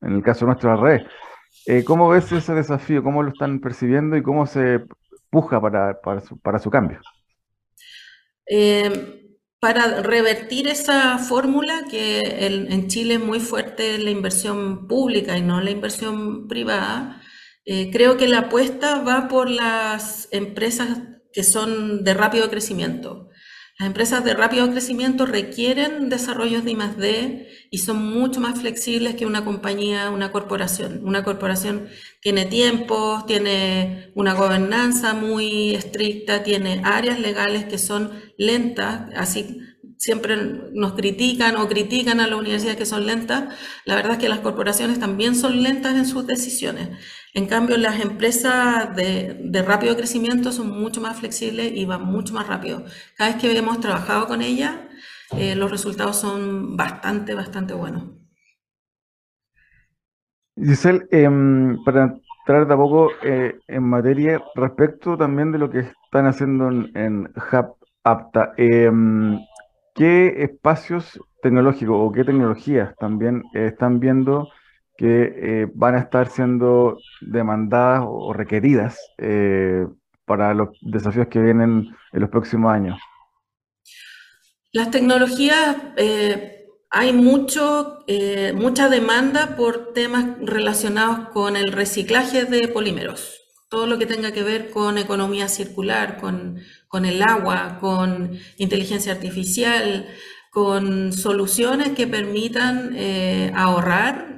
en 0.01 0.15
el 0.15 0.23
caso 0.23 0.47
nuestro 0.47 0.73
al 0.73 0.81
revés. 0.81 1.03
Eh, 1.67 1.85
¿Cómo 1.85 2.09
ves 2.09 2.33
ese 2.33 2.55
desafío? 2.55 3.03
¿Cómo 3.03 3.23
lo 3.23 3.31
están 3.31 3.61
percibiendo 3.61 4.17
y 4.17 4.23
cómo 4.23 4.47
se 4.47 4.85
puja 5.29 5.61
para, 5.61 6.01
para, 6.01 6.59
su, 6.59 6.71
cambio? 6.71 7.01
Eh, 8.47 9.24
para 9.65 10.03
revertir 10.03 10.69
esa 10.69 11.17
fórmula 11.17 11.87
que 11.91 12.21
en 12.21 12.87
Chile 12.89 13.15
es 13.15 13.21
muy 13.21 13.41
fuerte 13.41 13.97
la 13.97 14.11
inversión 14.11 14.87
pública 14.87 15.39
y 15.39 15.41
no 15.41 15.63
la 15.63 15.71
inversión 15.71 16.49
privada, 16.49 17.23
eh, 17.65 17.91
creo 17.91 18.19
que 18.19 18.29
la 18.29 18.41
apuesta 18.41 18.99
va 19.01 19.27
por 19.27 19.49
las 19.49 20.29
empresas 20.33 20.99
que 21.33 21.43
son 21.45 22.05
de 22.05 22.13
rápido 22.13 22.51
crecimiento. 22.51 23.31
Las 23.77 23.89
empresas 23.89 24.25
de 24.25 24.35
rápido 24.35 24.71
crecimiento 24.71 25.27
requieren 25.27 26.09
desarrollos 26.09 26.65
de 26.65 26.71
I+D 26.71 27.49
y 27.73 27.79
son 27.79 28.07
mucho 28.07 28.41
más 28.41 28.61
flexibles 28.61 29.17
que 29.17 29.27
una 29.27 29.45
compañía, 29.45 30.11
una 30.11 30.31
corporación. 30.31 31.01
Una 31.05 31.25
corporación 31.25 31.89
tiene 32.21 32.47
tiempos, 32.47 33.27
tiene 33.27 34.13
una 34.15 34.35
gobernanza 34.35 35.13
muy 35.15 35.75
estricta, 35.75 36.45
tiene 36.45 36.83
áreas 36.85 37.19
legales 37.19 37.65
que 37.65 37.79
son 37.79 38.13
lentas, 38.39 39.11
así 39.17 39.59
siempre 39.99 40.37
nos 40.73 40.93
critican 40.95 41.57
o 41.57 41.69
critican 41.69 42.21
a 42.21 42.29
las 42.29 42.39
universidades 42.39 42.77
que 42.77 42.87
son 42.87 43.07
lentas. 43.07 43.55
La 43.87 43.97
verdad 43.97 44.13
es 44.13 44.19
que 44.19 44.29
las 44.29 44.41
corporaciones 44.41 45.01
también 45.01 45.35
son 45.35 45.63
lentas 45.63 45.97
en 45.97 46.07
sus 46.07 46.27
decisiones. 46.27 46.91
En 47.37 47.47
cambio, 47.47 47.77
las 47.77 48.01
empresas 48.01 48.95
de, 48.95 49.65
rápido 49.67 49.97
crecimiento 49.97 50.53
son 50.53 50.71
mucho 50.71 51.01
más 51.01 51.19
flexibles 51.19 51.73
y 51.75 51.85
van 51.85 52.05
mucho 52.05 52.33
más 52.33 52.47
rápido. 52.47 52.85
Cada 53.17 53.33
vez 53.33 53.43
que 53.43 53.59
hemos 53.59 53.81
trabajado 53.81 54.29
con 54.29 54.41
ellas, 54.41 54.77
eh, 55.37 55.57
los 55.57 55.69
resultados 55.69 56.17
son 56.17 56.77
bastante, 56.77 57.35
bastante 57.35 57.75
buenos. 57.75 58.05
Giselle, 60.57 61.09
em, 61.11 61.83
para 61.85 62.15
entrar 62.39 62.69
de 62.69 62.75
a 62.75 62.77
poco 62.77 63.11
eh, 63.25 63.59
en 63.67 63.83
materia 63.83 64.41
respecto 64.55 65.17
también 65.17 65.51
de 65.51 65.59
lo 65.59 65.69
que 65.69 65.81
están 65.81 66.27
haciendo 66.27 66.69
en, 66.69 67.33
Apta, 68.05 68.53
em, 68.57 69.41
¿Qué 69.95 70.43
espacios 70.43 71.21
tecnológicos 71.43 71.97
o 71.99 72.13
qué 72.13 72.25
tecnologías 72.25 72.95
también 72.97 73.45
están 73.55 74.01
viendo 74.01 74.49
que 74.97 75.33
eh, 75.37 75.67
van 75.75 75.97
a 75.97 76.01
estar 76.01 76.29
siendo 76.29 76.99
demandadas 77.21 78.05
o 78.07 78.33
requeridas 78.33 78.99
eh, 79.19 79.87
para 80.25 80.55
los 80.55 80.69
desafíos 80.81 81.27
que 81.29 81.41
vienen 81.41 81.95
en 82.13 82.21
los 82.21 82.31
próximos 82.31 82.73
años? 82.73 82.99
Las 84.73 84.91
tecnologías, 84.91 85.77
eh, 85.97 86.67
hay 86.91 87.13
mucho, 87.13 88.05
mucha 88.55 88.89
demanda 88.89 89.57
por 89.57 89.93
temas 89.93 90.27
relacionados 90.41 91.29
con 91.31 91.57
el 91.57 91.73
reciclaje 91.73 92.45
de 92.45 92.69
polímeros 92.69 93.41
todo 93.71 93.89
lo 93.89 93.99
que 93.99 94.07
tenga 94.07 94.31
que 94.31 94.45
ver 94.45 94.71
con 94.71 94.99
economía 94.99 95.49
circular, 95.49 96.21
con, 96.21 96.61
el 97.05 97.23
agua, 97.23 97.79
con 97.81 98.39
inteligencia 98.57 99.11
artificial, 99.11 100.07
con 100.53 101.13
soluciones 101.13 101.89
que 101.89 102.07
permitan 102.07 102.97
ahorrar 103.57 104.35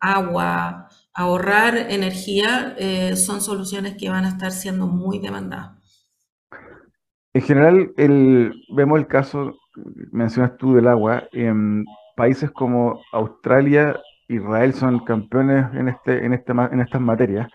agua, 0.00 0.88
ahorrar 1.14 1.76
energía, 1.76 2.74
eh, 2.78 3.16
son 3.16 3.40
soluciones 3.40 3.96
que 3.96 4.10
van 4.10 4.24
a 4.24 4.28
estar 4.28 4.52
siendo 4.52 4.86
muy 4.86 5.18
demandadas. 5.18 5.72
En 7.32 7.42
general, 7.42 7.92
vemos 8.74 8.98
el 8.98 9.06
caso, 9.06 9.58
mencionas 10.10 10.56
tú 10.56 10.74
del 10.74 10.88
agua, 10.88 11.24
en 11.32 11.84
países 12.16 12.50
como 12.50 13.00
Australia, 13.12 14.00
Israel 14.28 14.72
son 14.72 15.04
campeones 15.04 15.66
en, 15.74 15.88
este, 15.88 16.24
en, 16.24 16.32
este, 16.32 16.52
en 16.52 16.80
estas 16.80 17.00
materias. 17.00 17.48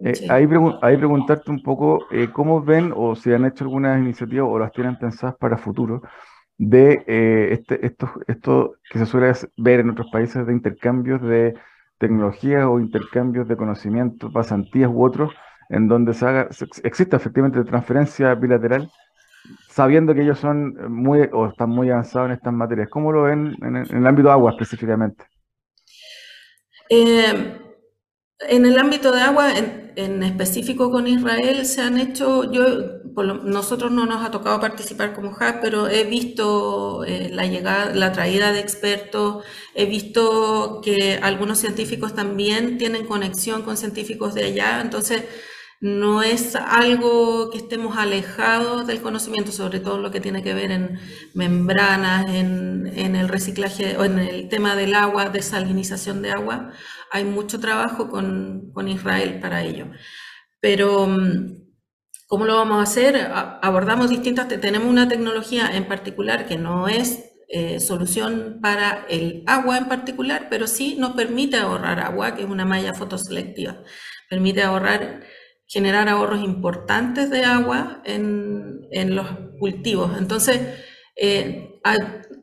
Eh, 0.00 0.26
ahí, 0.28 0.46
preguntarte 0.46 1.50
un 1.50 1.62
poco 1.62 2.06
eh, 2.10 2.28
cómo 2.32 2.62
ven 2.62 2.92
o 2.94 3.14
si 3.14 3.32
han 3.32 3.44
hecho 3.46 3.64
algunas 3.64 3.98
iniciativas 3.98 4.46
o 4.50 4.58
las 4.58 4.72
tienen 4.72 4.98
pensadas 4.98 5.36
para 5.36 5.56
futuro 5.56 6.02
de 6.58 7.04
eh, 7.06 7.48
este, 7.52 7.86
esto, 7.86 8.10
esto 8.26 8.74
que 8.90 8.98
se 8.98 9.06
suele 9.06 9.32
ver 9.56 9.80
en 9.80 9.90
otros 9.90 10.08
países 10.10 10.46
de 10.46 10.52
intercambios 10.52 11.22
de 11.22 11.54
tecnologías 11.98 12.64
o 12.66 12.80
intercambios 12.80 13.48
de 13.48 13.56
conocimientos, 13.56 14.32
pasantías 14.32 14.90
u 14.92 15.04
otros, 15.04 15.32
en 15.68 15.88
donde 15.88 16.14
se 16.14 16.26
haga, 16.26 16.48
existe 16.82 17.16
efectivamente 17.16 17.64
transferencia 17.64 18.34
bilateral, 18.34 18.90
sabiendo 19.68 20.14
que 20.14 20.22
ellos 20.22 20.38
son 20.38 20.74
muy 20.92 21.28
o 21.32 21.46
están 21.46 21.70
muy 21.70 21.90
avanzados 21.90 22.28
en 22.28 22.34
estas 22.34 22.52
materias. 22.52 22.88
¿Cómo 22.90 23.12
lo 23.12 23.22
ven 23.24 23.56
en, 23.62 23.76
el 23.76 24.06
ámbito 24.06 24.30
agua 24.30 24.52
específicamente? 24.52 25.24
Eh, 26.88 27.65
en 28.40 28.66
el 28.66 28.78
ámbito 28.78 29.12
de 29.12 29.20
agua, 29.20 29.52
en, 29.56 30.22
específico 30.22 30.90
con 30.90 31.06
Israel, 31.06 31.64
se 31.64 31.80
han 31.80 31.98
hecho, 31.98 32.50
yo 32.52 33.00
nosotros 33.44 33.90
no 33.92 34.04
nos 34.04 34.22
ha 34.22 34.30
tocado 34.30 34.60
participar 34.60 35.14
como 35.14 35.30
hub, 35.30 35.60
pero 35.62 35.88
he 35.88 36.04
visto 36.04 37.02
eh, 37.04 37.30
la 37.32 37.46
llegada, 37.46 37.94
la 37.94 38.12
traída 38.12 38.52
de 38.52 38.60
expertos, 38.60 39.42
he 39.74 39.86
visto 39.86 40.82
que 40.84 41.18
algunos 41.22 41.58
científicos 41.58 42.14
también 42.14 42.76
tienen 42.76 43.06
conexión 43.06 43.62
con 43.62 43.78
científicos 43.78 44.34
de 44.34 44.44
allá, 44.44 44.82
entonces 44.82 45.24
no 45.80 46.22
es 46.22 46.56
algo 46.56 47.50
que 47.50 47.58
estemos 47.58 47.96
alejados 47.96 48.86
del 48.86 49.02
conocimiento, 49.02 49.52
sobre 49.52 49.80
todo 49.80 49.98
lo 49.98 50.10
que 50.10 50.20
tiene 50.20 50.42
que 50.42 50.54
ver 50.54 50.70
en 50.70 50.98
membranas, 51.34 52.26
en, 52.28 52.86
el 52.96 53.28
reciclaje 53.28 53.96
o 53.96 54.04
en 54.04 54.18
el 54.18 54.48
tema 54.48 54.74
del 54.74 54.94
agua, 54.94 55.28
desalinización 55.28 56.22
de 56.22 56.32
agua. 56.32 56.72
Hay 57.12 57.24
mucho 57.24 57.60
trabajo 57.60 58.08
con, 58.08 58.72
Israel 58.88 59.40
para 59.40 59.62
ello. 59.62 59.88
Pero, 60.60 61.06
mm, 61.06 61.58
¿cómo 62.26 62.44
lo 62.46 62.56
vamos 62.56 62.78
a 62.78 62.82
hacer? 62.82 63.30
Abordamos 63.62 64.10
distintas, 64.10 64.48
tenemos 64.48 64.88
una 64.88 65.08
tecnología 65.08 65.70
en 65.76 65.86
particular 65.88 66.46
que 66.46 66.56
no 66.56 66.88
es 66.88 67.24
eh, 67.48 67.80
solución 67.80 68.58
para 68.62 69.06
el 69.08 69.44
agua 69.46 69.78
en 69.78 69.86
particular, 69.88 70.48
pero 70.50 70.66
sí 70.66 70.96
nos 70.98 71.12
permite 71.12 71.56
ahorrar 71.58 72.00
agua, 72.00 72.34
que 72.34 72.42
es 72.42 72.48
una 72.48 72.64
malla 72.64 72.94
fotoselectiva. 72.94 73.82
Permite 74.28 74.62
ahorrar 74.62 75.22
generar 75.66 76.08
ahorros 76.08 76.42
importantes 76.42 77.30
de 77.30 77.44
agua 77.44 78.02
en, 78.04 79.14
los 79.14 79.26
cultivos. 79.58 80.16
Entonces, 80.18 80.60
eh, 81.16 81.80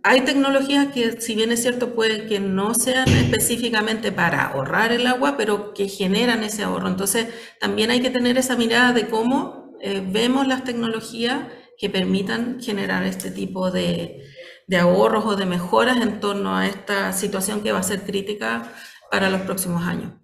hay, 0.03 0.22
tecnologías 0.22 0.88
que, 0.94 1.22
si 1.22 1.36
bien 1.36 1.51
es 1.51 1.62
cierto, 1.62 1.96
puede 1.96 2.27
que 2.27 2.39
no 2.39 2.74
sean 2.75 3.08
específicamente 3.10 4.12
para 4.12 4.46
ahorrar 4.48 4.92
el 4.92 5.08
agua, 5.08 5.36
pero 5.38 5.74
que 5.74 5.88
generan 5.88 6.44
ese 6.44 6.63
ahorro. 6.63 6.88
Entonces, 6.88 7.27
también 7.60 7.92
hay 7.92 8.01
que 8.01 8.10
tener 8.10 8.38
esa 8.38 8.56
mirada 8.56 8.94
de 8.94 9.08
cómo 9.08 9.74
eh, 9.82 10.03
vemos 10.06 10.48
las 10.48 10.63
tecnologías 10.63 11.48
que 11.77 11.89
permitan 11.89 12.62
generar 12.62 13.03
este 13.03 13.32
tipo 13.32 13.72
de, 13.72 14.24
de 14.68 14.77
ahorros 14.77 15.25
o 15.25 15.36
de 15.36 15.46
mejoras 15.46 15.98
en 16.01 16.20
torno 16.20 16.56
a 16.56 16.68
esta 16.68 17.13
situación 17.13 17.62
que 17.62 17.72
va 17.72 17.80
a 17.80 17.84
ser 17.84 18.01
crítica 18.01 18.72
para 19.12 19.30
los 19.30 19.42
próximos 19.42 19.84
años. 19.84 20.23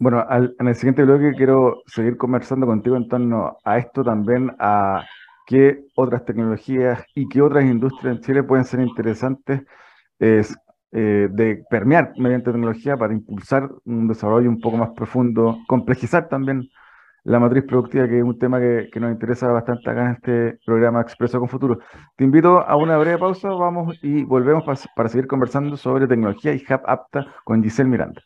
Bueno, 0.00 0.24
en 0.30 0.68
el 0.68 0.74
siguiente 0.76 1.02
bloque 1.02 1.32
quiero 1.36 1.82
seguir 1.86 2.16
conversando 2.16 2.66
contigo 2.66 2.96
en 2.96 3.08
torno 3.08 3.56
a 3.64 3.78
esto 3.78 4.04
también, 4.04 4.54
a 4.60 5.04
qué 5.44 5.84
otras 5.96 6.24
tecnologías 6.24 7.04
y 7.16 7.28
qué 7.28 7.42
otras 7.42 7.64
industrias 7.64 8.16
en 8.16 8.22
Chile 8.22 8.42
pueden 8.44 8.64
ser 8.64 8.78
interesantes 8.80 9.62
es, 10.20 10.56
eh, 10.92 11.28
de 11.32 11.64
permear 11.68 12.12
mediante 12.16 12.52
tecnología 12.52 12.96
para 12.96 13.12
impulsar 13.12 13.68
un 13.86 14.06
desarrollo 14.08 14.48
un 14.48 14.60
poco 14.60 14.76
más 14.76 14.90
profundo, 14.90 15.58
complejizar 15.66 16.28
también 16.28 16.68
la 17.24 17.40
matriz 17.40 17.64
productiva, 17.64 18.08
que 18.08 18.18
es 18.18 18.24
un 18.24 18.38
tema 18.38 18.60
que, 18.60 18.88
nos 19.00 19.10
interesa 19.12 19.48
bastante 19.48 19.90
acá 19.90 20.06
en 20.06 20.12
este 20.12 20.58
programa 20.64 21.00
Expreso 21.00 21.40
con 21.40 21.48
Futuro. 21.48 21.78
Te 22.16 22.24
invito 22.24 22.60
a 22.60 22.76
una 22.76 22.96
breve 22.98 23.18
pausa, 23.18 23.48
vamos 23.48 23.98
y 24.02 24.24
volvemos 24.24 24.64
para, 24.64 24.78
para 24.94 25.08
seguir 25.08 25.26
conversando 25.26 25.76
sobre 25.76 26.06
tecnología 26.06 26.54
y 26.54 26.62
Hub 26.70 26.82
Apta 26.86 27.26
con 27.44 27.62
Giselle 27.62 27.90
Miranda. 27.90 28.22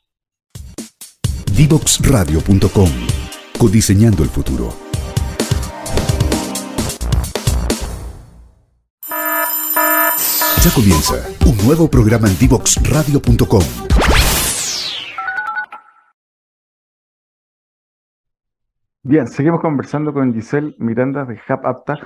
Divoxradio.com. 1.57 2.89
Codiseñando 3.59 4.23
el 4.23 4.31
futuro. 4.31 4.71
Ya 10.65 10.71
comienza 10.75 11.15
un 11.45 11.67
nuevo 11.67 11.91
programa 11.91 12.29
en 12.29 12.39
Divoxradio.com. 12.39 13.63
Bien, 19.03 19.27
seguimos 19.27 19.61
conversando 19.61 20.15
con 20.15 20.33
Giselle 20.33 20.75
Miranda 20.79 21.27
de 21.27 21.35
Hub 21.35 21.67
Apta. 21.67 21.99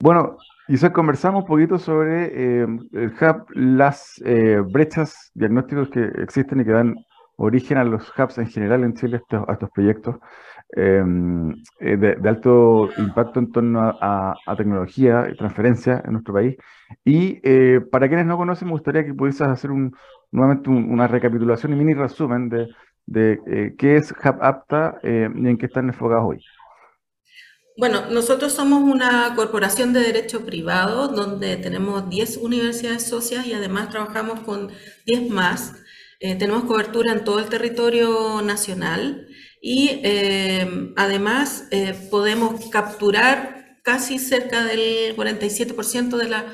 Bueno, 0.00 0.36
Giselle, 0.66 0.92
conversamos 0.92 1.42
un 1.42 1.46
poquito 1.46 1.78
sobre 1.78 2.24
eh, 2.24 2.66
el 2.92 3.12
Hub, 3.20 3.46
las 3.54 4.20
eh, 4.24 4.60
brechas 4.68 5.30
diagnósticos 5.34 5.90
que 5.90 6.10
existen 6.20 6.60
y 6.60 6.64
que 6.64 6.72
dan 6.72 6.96
origen 7.40 7.78
a 7.78 7.84
los 7.84 8.12
hubs 8.16 8.38
en 8.38 8.46
general 8.46 8.84
en 8.84 8.94
Chile, 8.94 9.20
a 9.30 9.52
estos 9.52 9.70
proyectos 9.70 10.16
em, 10.76 11.50
eh, 11.80 11.96
de, 11.96 12.28
alto 12.28 12.88
impacto 12.98 13.40
en 13.40 13.50
torno 13.50 13.80
a, 13.80 14.34
tecnología 14.56 15.26
y 15.32 15.36
transferencia 15.36 16.02
en 16.04 16.12
nuestro 16.12 16.34
país. 16.34 16.56
Y 17.04 17.40
eh, 17.42 17.80
para 17.90 18.08
quienes 18.08 18.26
no 18.26 18.36
conocen, 18.36 18.68
me 18.68 18.72
gustaría 18.72 19.04
que 19.04 19.14
pudieses 19.14 19.48
hacer 19.48 19.70
un, 19.70 19.92
nuevamente 20.30 20.70
una 20.70 21.08
recapitulación 21.08 21.72
y 21.72 21.76
mini 21.76 21.94
resumen 21.94 22.48
de, 22.48 22.68
de 23.06 23.40
eh, 23.46 23.74
qué 23.78 23.96
es 23.96 24.12
Hub 24.12 24.38
Apta 24.42 25.00
y 25.02 25.08
en 25.08 25.56
qué 25.56 25.66
están 25.66 25.88
enfocados 25.88 26.24
hoy. 26.26 26.44
Bueno, 27.78 28.10
nosotros 28.10 28.52
somos 28.52 28.82
una 28.82 29.34
corporación 29.34 29.94
de 29.94 30.00
derecho 30.00 30.44
privado 30.44 31.08
donde 31.08 31.56
tenemos 31.56 32.10
10 32.10 32.36
universidades 32.36 33.08
socias 33.08 33.46
y 33.46 33.54
además 33.54 33.88
trabajamos 33.88 34.40
con 34.40 34.68
10 35.06 35.30
más 35.30 35.80
eh, 36.22 36.34
tenemos 36.34 36.64
cobertura 36.64 37.12
en 37.12 37.24
todo 37.24 37.38
el 37.38 37.48
territorio 37.48 38.42
nacional 38.42 39.26
y 39.62 40.00
eh, 40.04 40.92
además 40.96 41.64
eh, 41.70 41.94
podemos 42.10 42.68
capturar 42.68 43.78
casi 43.82 44.18
cerca 44.18 44.62
del 44.62 45.16
47% 45.16 46.18
de 46.18 46.28
la, 46.28 46.44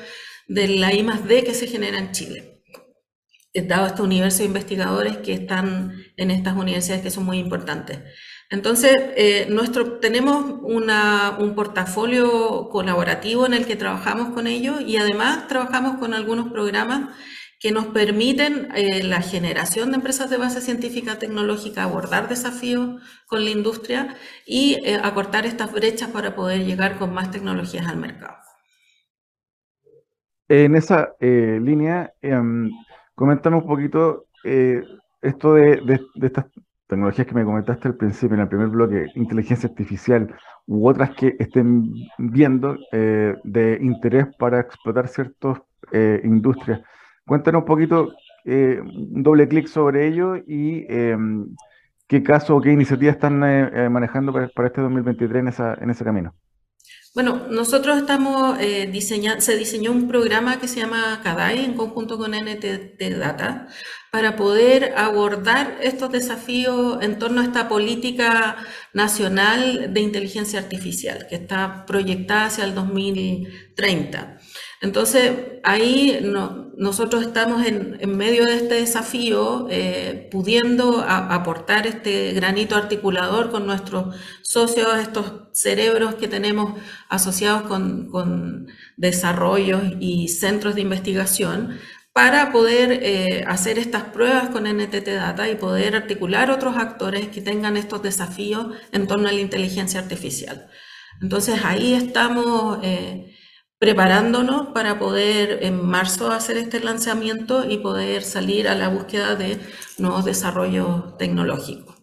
de 0.47 0.69
la 0.69 0.93
I 0.93 1.05
D 1.27 1.43
que 1.43 1.53
se 1.53 1.67
genera 1.67 1.97
en 1.97 2.13
Chile. 2.13 2.63
Dado 3.53 3.87
este 3.87 4.03
universo 4.03 4.39
de 4.39 4.45
investigadores 4.45 5.17
que 5.17 5.33
están 5.33 5.91
en 6.15 6.31
estas 6.31 6.55
universidades 6.55 7.03
que 7.03 7.11
son 7.11 7.25
muy 7.25 7.39
importantes. 7.39 7.99
Entonces, 8.49 8.95
nuestro, 9.49 9.99
tenemos 9.99 10.59
una, 10.61 11.37
un 11.39 11.55
portafolio 11.55 12.69
colaborativo 12.69 13.47
en 13.47 13.55
el 13.55 13.65
que 13.65 13.75
trabajamos 13.75 14.33
con 14.33 14.45
ellos 14.45 14.79
y 14.85 14.97
además 14.97 15.47
trabajamos 15.47 15.97
con 15.97 16.13
algunos 16.13 16.51
programas 16.51 17.09
que 17.59 17.71
nos 17.71 17.87
permiten 17.87 18.69
eh, 18.75 19.03
la 19.03 19.21
generación 19.21 19.89
de 19.89 19.95
empresas 19.95 20.29
de 20.29 20.37
base 20.37 20.61
científica 20.61 21.17
tecnológica, 21.17 21.83
abordar 21.83 22.29
desafíos 22.29 23.01
con 23.25 23.43
la 23.43 23.49
industria 23.49 24.15
y 24.45 24.77
eh, 24.85 24.99
acortar 25.03 25.45
estas 25.45 25.71
brechas 25.73 26.09
para 26.09 26.35
poder 26.35 26.65
llegar 26.65 26.97
con 26.99 27.13
más 27.13 27.31
tecnologías 27.31 27.87
al 27.87 27.97
mercado. 27.97 28.37
En 30.49 30.75
esa 30.75 31.15
eh, 31.19 31.59
línea, 31.61 32.13
em, 32.21 32.69
comentamos 33.15 33.63
un 33.63 33.67
poquito 33.67 34.25
esto 35.21 35.55
de, 35.55 35.99
estas 36.21 36.45
tecnologías 36.87 37.27
que 37.27 37.33
me 37.33 37.43
comentaste 37.43 37.89
al 37.89 37.97
principio, 37.97 38.35
en 38.35 38.43
el 38.43 38.47
primer 38.47 38.69
bloque, 38.69 39.07
inteligencia 39.15 39.67
artificial 39.67 40.33
u 40.67 40.87
otras 40.87 41.09
que 41.15 41.35
estén 41.37 41.91
viendo 42.17 42.77
de 42.91 43.77
interés 43.81 44.27
para 44.37 44.61
explotar 44.61 45.09
ciertas 45.09 45.57
industrias. 46.23 46.79
Cuéntanos 47.27 47.63
un 47.63 47.65
poquito, 47.65 48.13
eh, 48.45 48.79
un 48.81 49.21
doble 49.21 49.49
clic 49.49 49.67
sobre 49.67 50.07
ello 50.07 50.37
y 50.37 50.85
em, 50.87 51.53
qué 52.07 52.23
caso 52.23 52.55
o 52.55 52.61
qué 52.61 52.71
iniciativas 52.71 53.15
están 53.15 53.43
eh, 53.43 53.69
eh, 53.73 53.89
manejando 53.89 54.31
para, 54.31 54.67
este 54.67 54.79
2023 54.79 55.43
en, 55.81 55.89
ese 55.89 56.05
camino. 56.05 56.33
Bueno, 57.13 57.47
nosotros 57.49 57.97
estamos 57.97 58.57
diseñando, 58.91 59.41
se 59.41 59.57
diseñó 59.57 59.91
un 59.91 60.07
programa 60.07 60.59
que 60.59 60.69
se 60.69 60.79
llama 60.79 61.19
CADAI 61.21 61.65
en 61.65 61.73
conjunto 61.73 62.17
con 62.17 62.31
NTT 62.31 63.01
Data 63.19 63.67
para 64.17 64.35
poder 64.35 64.95
abordar 64.97 65.77
estos 65.79 66.11
desafíos 66.11 66.97
en 67.03 67.19
torno 67.19 67.39
a 67.39 67.43
esta 67.43 67.69
política 67.69 68.55
nacional 68.91 69.93
de 69.93 70.01
inteligencia 70.01 70.57
artificial 70.57 71.27
que 71.29 71.35
está 71.35 71.85
proyectada 71.85 72.45
hacia 72.45 72.63
el 72.63 72.73
2030. 72.73 74.39
Entonces, 74.81 75.33
ahí 75.63 76.19
nosotros 76.75 77.21
estamos 77.21 77.63
en, 77.67 78.17
medio 78.17 78.45
de 78.45 78.55
este 78.55 78.75
desafío, 78.75 79.67
eh, 79.69 80.27
pudiendo 80.31 81.01
aportar 81.07 81.85
este 81.85 82.33
granito 82.33 82.75
articulador 82.75 83.51
con 83.51 83.67
nuestros 83.67 84.15
socios, 84.41 84.97
estos 84.97 85.33
cerebros 85.53 86.15
que 86.15 86.27
tenemos 86.27 86.79
asociados 87.09 87.63
con, 87.63 88.67
desarrollos 88.97 89.81
y 89.99 90.27
centros 90.27 90.73
de 90.73 90.81
investigación, 90.81 91.77
para 92.17 92.51
poder 92.51 92.99
eh, 93.03 93.43
hacer 93.45 93.77
estas 93.77 94.05
pruebas 94.05 94.49
con 94.49 94.63
NTT 94.63 95.07
Data 95.07 95.47
y 95.51 95.55
poder 95.55 95.95
articular 95.95 96.49
otros 96.49 96.75
actores 96.75 97.27
que 97.27 97.41
tengan 97.41 97.77
estos 97.77 98.01
desafíos 98.01 98.69
en 98.91 99.05
torno 99.05 99.29
a 99.29 99.31
la 99.31 99.39
inteligencia 99.39 99.99
artificial. 99.99 100.67
Entonces, 101.21 101.63
ahí 101.63 101.93
estamos... 101.93 102.79
Eh, 102.81 103.35
preparándonos 103.79 104.69
para 104.69 104.97
poder 104.97 105.59
en 105.61 105.85
marzo 105.85 106.31
hacer 106.31 106.57
este 106.57 106.79
lanzamiento 106.79 107.69
y 107.69 107.77
poder 107.77 108.23
salir 108.23 108.67
a 108.67 108.73
la 108.73 108.87
búsqueda 108.87 109.35
de 109.35 109.59
nuevos 109.99 110.25
desarrollos 110.25 111.15
tecnológicos. 111.19 111.95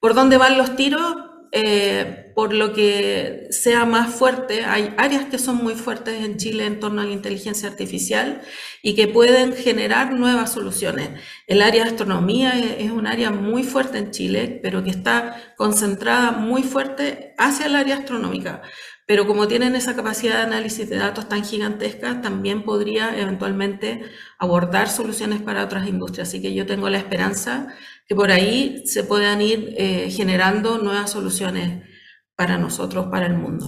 ¿Por 0.00 0.14
dónde 0.14 0.36
van 0.36 0.58
los 0.58 0.74
tiros? 0.74 1.14
Eh, 1.52 2.25
por 2.36 2.52
lo 2.52 2.74
que 2.74 3.46
sea 3.48 3.86
más 3.86 4.14
fuerte, 4.14 4.66
hay 4.66 4.92
áreas 4.98 5.24
que 5.24 5.38
son 5.38 5.56
muy 5.56 5.74
fuertes 5.74 6.22
en 6.22 6.36
Chile 6.36 6.66
en 6.66 6.80
torno 6.80 7.00
a 7.00 7.06
la 7.06 7.12
inteligencia 7.12 7.66
artificial 7.66 8.42
y 8.82 8.94
que 8.94 9.08
pueden 9.08 9.54
generar 9.54 10.12
nuevas 10.12 10.52
soluciones. 10.52 11.08
El 11.46 11.62
área 11.62 11.84
de 11.84 11.90
astronomía 11.92 12.50
es, 12.78 12.90
un 12.90 13.06
área 13.06 13.30
muy 13.30 13.62
fuerte 13.62 13.96
en 13.96 14.10
Chile, 14.10 14.60
pero 14.62 14.84
que 14.84 14.90
está 14.90 15.54
concentrada 15.56 16.32
muy 16.32 16.62
fuerte 16.62 17.32
hacia 17.38 17.66
el 17.66 17.74
área 17.74 17.96
astronómica 17.96 18.60
pero 19.08 19.28
como 19.28 19.46
tienen 19.46 19.76
esa 19.76 19.94
capacidad 19.94 20.38
de 20.38 20.42
análisis 20.42 20.90
de 20.90 20.96
datos 20.96 21.28
tan 21.28 21.44
gigantesca, 21.44 22.20
también 22.22 22.64
podría 22.64 23.16
eventualmente 23.16 24.02
abordar 24.36 24.88
soluciones 24.88 25.40
para 25.40 25.62
otras 25.62 25.86
industrias. 25.86 26.26
Así 26.26 26.42
que 26.42 26.54
yo 26.54 26.66
tengo 26.66 26.90
la 26.90 26.98
esperanza 26.98 27.68
que 28.08 28.16
por 28.16 28.32
ahí 28.32 28.82
se 28.84 29.04
puedan 29.04 29.40
ir 29.42 29.76
eh, 29.78 30.10
generando 30.10 30.78
nuevas 30.78 31.12
soluciones 31.12 31.84
para 32.36 32.58
nosotros, 32.58 33.06
para 33.06 33.26
el 33.26 33.36
mundo. 33.38 33.66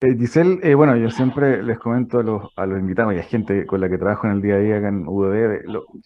Eh, 0.00 0.16
Giselle, 0.18 0.58
eh, 0.62 0.74
bueno, 0.74 0.96
yo 0.96 1.10
siempre 1.10 1.62
les 1.62 1.78
comento 1.78 2.18
a 2.18 2.22
los, 2.22 2.50
a 2.56 2.66
los 2.66 2.78
invitados 2.78 3.14
y 3.14 3.18
a 3.18 3.22
gente 3.22 3.66
con 3.66 3.80
la 3.80 3.88
que 3.88 3.98
trabajo 3.98 4.26
en 4.26 4.34
el 4.34 4.42
día 4.42 4.56
a 4.56 4.58
día 4.58 4.78
acá 4.78 4.88
en 4.88 5.06
UDB, 5.06 5.64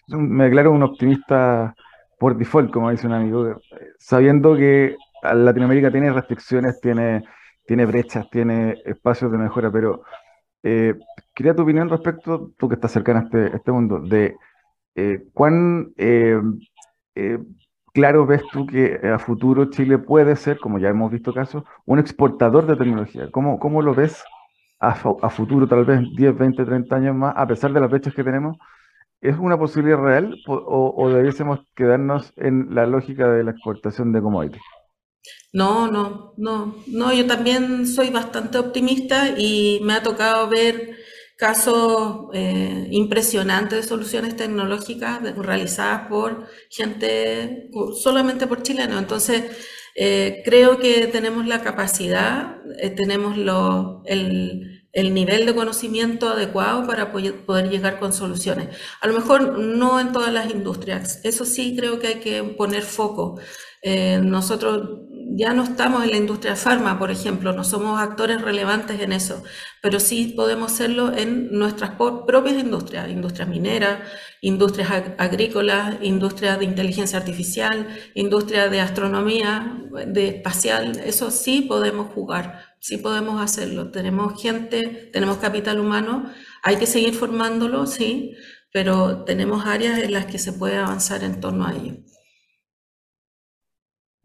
me 0.08 0.44
declaro 0.44 0.70
un 0.72 0.82
optimista 0.82 1.74
por 2.18 2.36
default, 2.36 2.70
como 2.70 2.90
dice 2.90 3.06
un 3.06 3.14
amigo, 3.14 3.48
eh, 3.48 3.56
sabiendo 3.98 4.54
que 4.54 4.96
Latinoamérica 5.22 5.90
tiene 5.90 6.12
restricciones, 6.12 6.78
tiene, 6.80 7.24
tiene 7.66 7.86
brechas, 7.86 8.28
tiene 8.30 8.76
espacios 8.84 9.32
de 9.32 9.38
mejora, 9.38 9.72
pero 9.72 10.02
quería 10.62 11.54
tu 11.54 11.62
opinión 11.62 11.88
respecto, 11.88 12.52
tú 12.58 12.68
que 12.68 12.74
estás 12.74 12.90
cercana 12.90 13.20
a 13.20 13.22
este, 13.22 13.56
este 13.56 13.72
mundo, 13.72 14.00
de 14.00 14.36
cuán 15.32 15.92
claro 17.96 18.26
ves 18.26 18.42
tú 18.52 18.66
que 18.66 19.00
a 19.02 19.18
futuro 19.18 19.70
Chile 19.70 19.96
puede 19.96 20.36
ser, 20.36 20.58
como 20.58 20.78
ya 20.78 20.90
hemos 20.90 21.10
visto 21.10 21.32
casos, 21.32 21.64
un 21.86 21.98
exportador 21.98 22.66
de 22.66 22.76
tecnología? 22.76 23.30
¿Cómo, 23.30 23.58
cómo 23.58 23.80
lo 23.80 23.94
ves 23.94 24.22
a, 24.78 24.94
futuro, 25.30 25.66
tal 25.66 25.86
vez 25.86 26.02
10, 26.14 26.36
20, 26.36 26.66
30 26.66 26.94
años 26.94 27.16
más, 27.16 27.32
a 27.34 27.46
pesar 27.46 27.72
de 27.72 27.80
las 27.80 27.90
fechas 27.90 28.14
que 28.14 28.22
tenemos? 28.22 28.58
¿Es 29.22 29.38
una 29.38 29.56
posibilidad 29.56 29.98
real 29.98 30.36
o, 30.46 30.94
o 30.94 31.08
debiésemos 31.08 31.60
quedarnos 31.74 32.34
en 32.36 32.74
la 32.74 32.86
lógica 32.86 33.28
de 33.28 33.42
la 33.42 33.52
exportación 33.52 34.12
de 34.12 34.20
commodities? 34.20 34.62
No, 35.54 35.90
no, 35.90 36.34
no, 36.36 36.76
no, 36.88 37.14
yo 37.14 37.26
también 37.26 37.86
soy 37.86 38.10
bastante 38.10 38.58
optimista 38.58 39.30
y 39.38 39.80
me 39.82 39.94
ha 39.94 40.02
tocado 40.02 40.50
ver 40.50 40.96
casos 41.36 42.28
eh, 42.32 42.88
impresionantes 42.90 43.82
de 43.82 43.88
soluciones 43.88 44.36
tecnológicas 44.36 45.20
realizadas 45.36 46.08
por 46.08 46.46
gente, 46.70 47.70
solamente 48.02 48.46
por 48.46 48.62
chilenos. 48.62 48.98
Entonces, 48.98 49.44
eh, 49.94 50.42
creo 50.44 50.78
que 50.78 51.06
tenemos 51.08 51.46
la 51.46 51.62
capacidad, 51.62 52.56
eh, 52.78 52.90
tenemos 52.90 53.36
lo, 53.36 54.02
el, 54.06 54.88
el, 54.92 55.14
nivel 55.14 55.46
de 55.46 55.54
conocimiento 55.54 56.30
adecuado 56.30 56.86
para 56.86 57.12
poder 57.12 57.70
llegar 57.70 57.98
con 57.98 58.12
soluciones. 58.14 58.68
A 59.02 59.06
lo 59.06 59.14
mejor 59.14 59.58
no 59.58 60.00
en 60.00 60.12
todas 60.12 60.32
las 60.32 60.50
industrias, 60.50 61.20
eso 61.22 61.44
sí 61.44 61.76
creo 61.76 61.98
que 61.98 62.08
hay 62.08 62.20
que 62.20 62.42
poner 62.42 62.82
foco. 62.82 63.38
nosotros 64.22 65.06
ya 65.34 65.52
no 65.52 65.64
estamos 65.64 66.04
en 66.04 66.10
la 66.10 66.16
industria 66.16 66.56
farma, 66.56 66.98
por 66.98 67.10
ejemplo, 67.10 67.52
no 67.52 67.64
somos 67.64 68.00
actores 68.00 68.40
relevantes 68.40 69.00
en 69.00 69.12
eso, 69.12 69.42
pero 69.82 69.98
sí 70.00 70.34
podemos 70.36 70.72
serlo 70.72 71.12
en 71.16 71.50
nuestras 71.52 71.92
propias 71.92 72.56
industrias, 72.56 73.08
industrias 73.10 73.48
mineras, 73.48 74.00
industrias 74.40 74.90
agrícolas, 75.18 75.96
industrias 76.02 76.58
de 76.58 76.64
inteligencia 76.64 77.18
artificial, 77.18 77.88
industria 78.14 78.68
de 78.68 78.80
astronomía, 78.80 79.82
de 80.06 80.28
espacial, 80.28 81.00
eso 81.04 81.30
sí 81.30 81.62
podemos 81.62 82.12
jugar, 82.12 82.64
sí 82.78 82.98
podemos 82.98 83.42
hacerlo. 83.42 83.90
Tenemos 83.90 84.40
gente, 84.40 85.10
tenemos 85.12 85.38
capital 85.38 85.80
humano, 85.80 86.30
hay 86.62 86.76
que 86.76 86.86
seguir 86.86 87.14
formándolo, 87.14 87.86
sí, 87.86 88.34
pero 88.72 89.24
tenemos 89.24 89.66
áreas 89.66 89.98
en 89.98 90.12
las 90.12 90.26
que 90.26 90.38
se 90.38 90.52
puede 90.52 90.76
avanzar 90.76 91.24
en 91.24 91.40
torno 91.40 91.66
a 91.66 91.74
ello. 91.74 91.94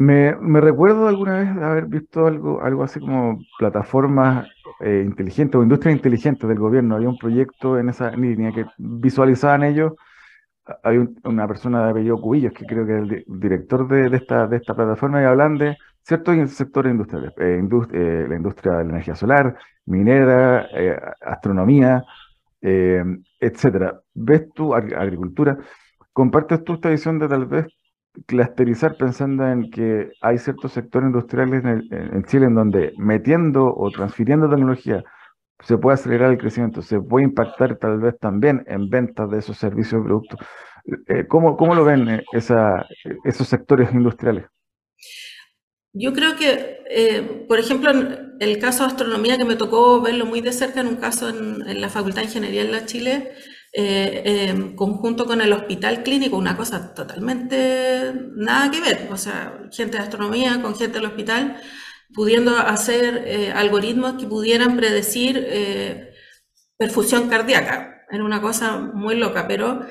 Me, 0.01 0.61
recuerdo 0.61 1.07
alguna 1.07 1.37
vez 1.37 1.49
haber 1.61 1.85
visto 1.85 2.25
algo, 2.25 2.59
algo 2.63 2.83
así 2.83 2.99
como 2.99 3.39
plataformas 3.59 4.47
eh, 4.79 5.03
inteligentes 5.05 5.59
o 5.59 5.61
industrias 5.61 5.95
inteligentes 5.95 6.49
del 6.49 6.57
gobierno. 6.57 6.95
Había 6.95 7.09
un 7.09 7.19
proyecto 7.19 7.77
en 7.77 7.89
esa 7.89 8.09
línea 8.09 8.51
que 8.51 8.65
visualizaban 8.79 9.63
ellos. 9.63 9.93
Hay 10.83 10.97
una 11.23 11.47
persona 11.47 11.85
de 11.85 11.91
apellido 11.91 12.19
Cubillos, 12.19 12.51
que 12.51 12.65
creo 12.65 12.83
que 12.87 12.93
es 12.93 12.99
el 12.99 13.25
director 13.27 13.87
de, 13.87 14.17
esta, 14.17 14.47
de 14.47 14.57
esta 14.57 14.73
plataforma, 14.73 15.21
y 15.21 15.25
hablan 15.25 15.59
de 15.59 15.77
ciertos 16.01 16.49
sectores 16.49 16.91
industriales, 16.93 17.33
eh, 17.37 17.61
eh, 17.93 18.25
la 18.27 18.35
industria 18.35 18.77
de 18.77 18.83
la 18.85 18.89
energía 18.89 19.13
solar, 19.13 19.55
minera, 19.85 20.67
astronomía, 21.21 22.03
etcétera. 22.59 24.01
¿Ves 24.15 24.49
tú 24.55 24.73
agricultura? 24.73 25.59
¿Compartes 26.11 26.63
tú 26.63 26.73
esta 26.73 26.89
visión 26.89 27.19
de 27.19 27.27
tal 27.27 27.45
vez 27.45 27.67
clusterizar 28.25 28.95
pensando 28.97 29.47
en 29.47 29.69
que 29.71 30.11
hay 30.21 30.37
ciertos 30.37 30.73
sectores 30.73 31.07
industriales 31.07 31.63
en, 31.63 32.23
Chile 32.25 32.47
en 32.47 32.55
donde 32.55 32.93
metiendo 32.97 33.73
o 33.73 33.89
transfiriendo 33.91 34.49
tecnología 34.49 35.03
se 35.65 35.77
puede 35.77 35.95
acelerar 35.95 36.31
el 36.31 36.37
crecimiento, 36.37 36.81
se 36.81 36.99
puede 36.99 37.25
impactar 37.25 37.77
tal 37.77 37.99
vez 37.99 38.17
también 38.19 38.63
en 38.67 38.89
ventas 38.89 39.29
de 39.29 39.37
esos 39.37 39.57
servicios 39.57 40.01
y 40.01 40.05
productos. 40.05 40.39
Eh, 41.07 41.27
¿cómo, 41.27 41.55
¿cómo, 41.55 41.75
lo 41.75 41.85
ven 41.85 42.09
eh, 42.09 42.23
esos 42.31 43.47
sectores 43.47 43.93
industriales? 43.93 44.45
Yo 45.93 46.13
creo 46.13 46.35
que, 46.35 46.79
eh, 46.89 47.45
por 47.47 47.59
ejemplo, 47.59 47.91
en 47.91 48.37
el 48.39 48.57
caso 48.59 48.83
de 48.83 48.91
astronomía, 48.91 49.37
que 49.37 49.45
me 49.45 49.55
tocó 49.55 50.01
verlo 50.01 50.25
muy 50.25 50.41
de 50.41 50.53
cerca 50.53 50.81
en 50.81 50.87
un 50.87 50.95
caso 50.95 51.29
en, 51.29 51.67
en 51.67 51.81
la 51.81 51.89
Facultad 51.89 52.21
de 52.21 52.27
Ingeniería 52.27 52.63
en 52.63 52.71
la 52.71 52.85
Chile, 52.85 53.31
eh, 53.73 54.49
en 54.49 54.75
conjunto 54.75 55.25
con 55.25 55.39
el 55.41 55.53
hospital 55.53 56.03
clínico, 56.03 56.35
una 56.37 56.57
cosa 56.57 56.93
totalmente 56.93 58.13
nada 58.35 58.69
que 58.69 58.81
ver, 58.81 59.07
o 59.11 59.17
sea, 59.17 59.67
gente 59.71 59.97
de 59.97 60.03
astronomía 60.03 60.61
con 60.61 60.75
gente 60.75 60.97
del 60.97 61.07
hospital, 61.07 61.61
pudiendo 62.13 62.57
hacer 62.57 63.23
eh, 63.25 63.51
algoritmos 63.53 64.15
que 64.15 64.27
pudieran 64.27 64.75
predecir 64.75 65.41
eh, 65.49 66.11
perfusión 66.77 67.29
cardíaca. 67.29 68.05
Era 68.11 68.25
una 68.25 68.41
cosa 68.41 68.77
muy 68.77 69.15
loca, 69.15 69.47
pero 69.47 69.85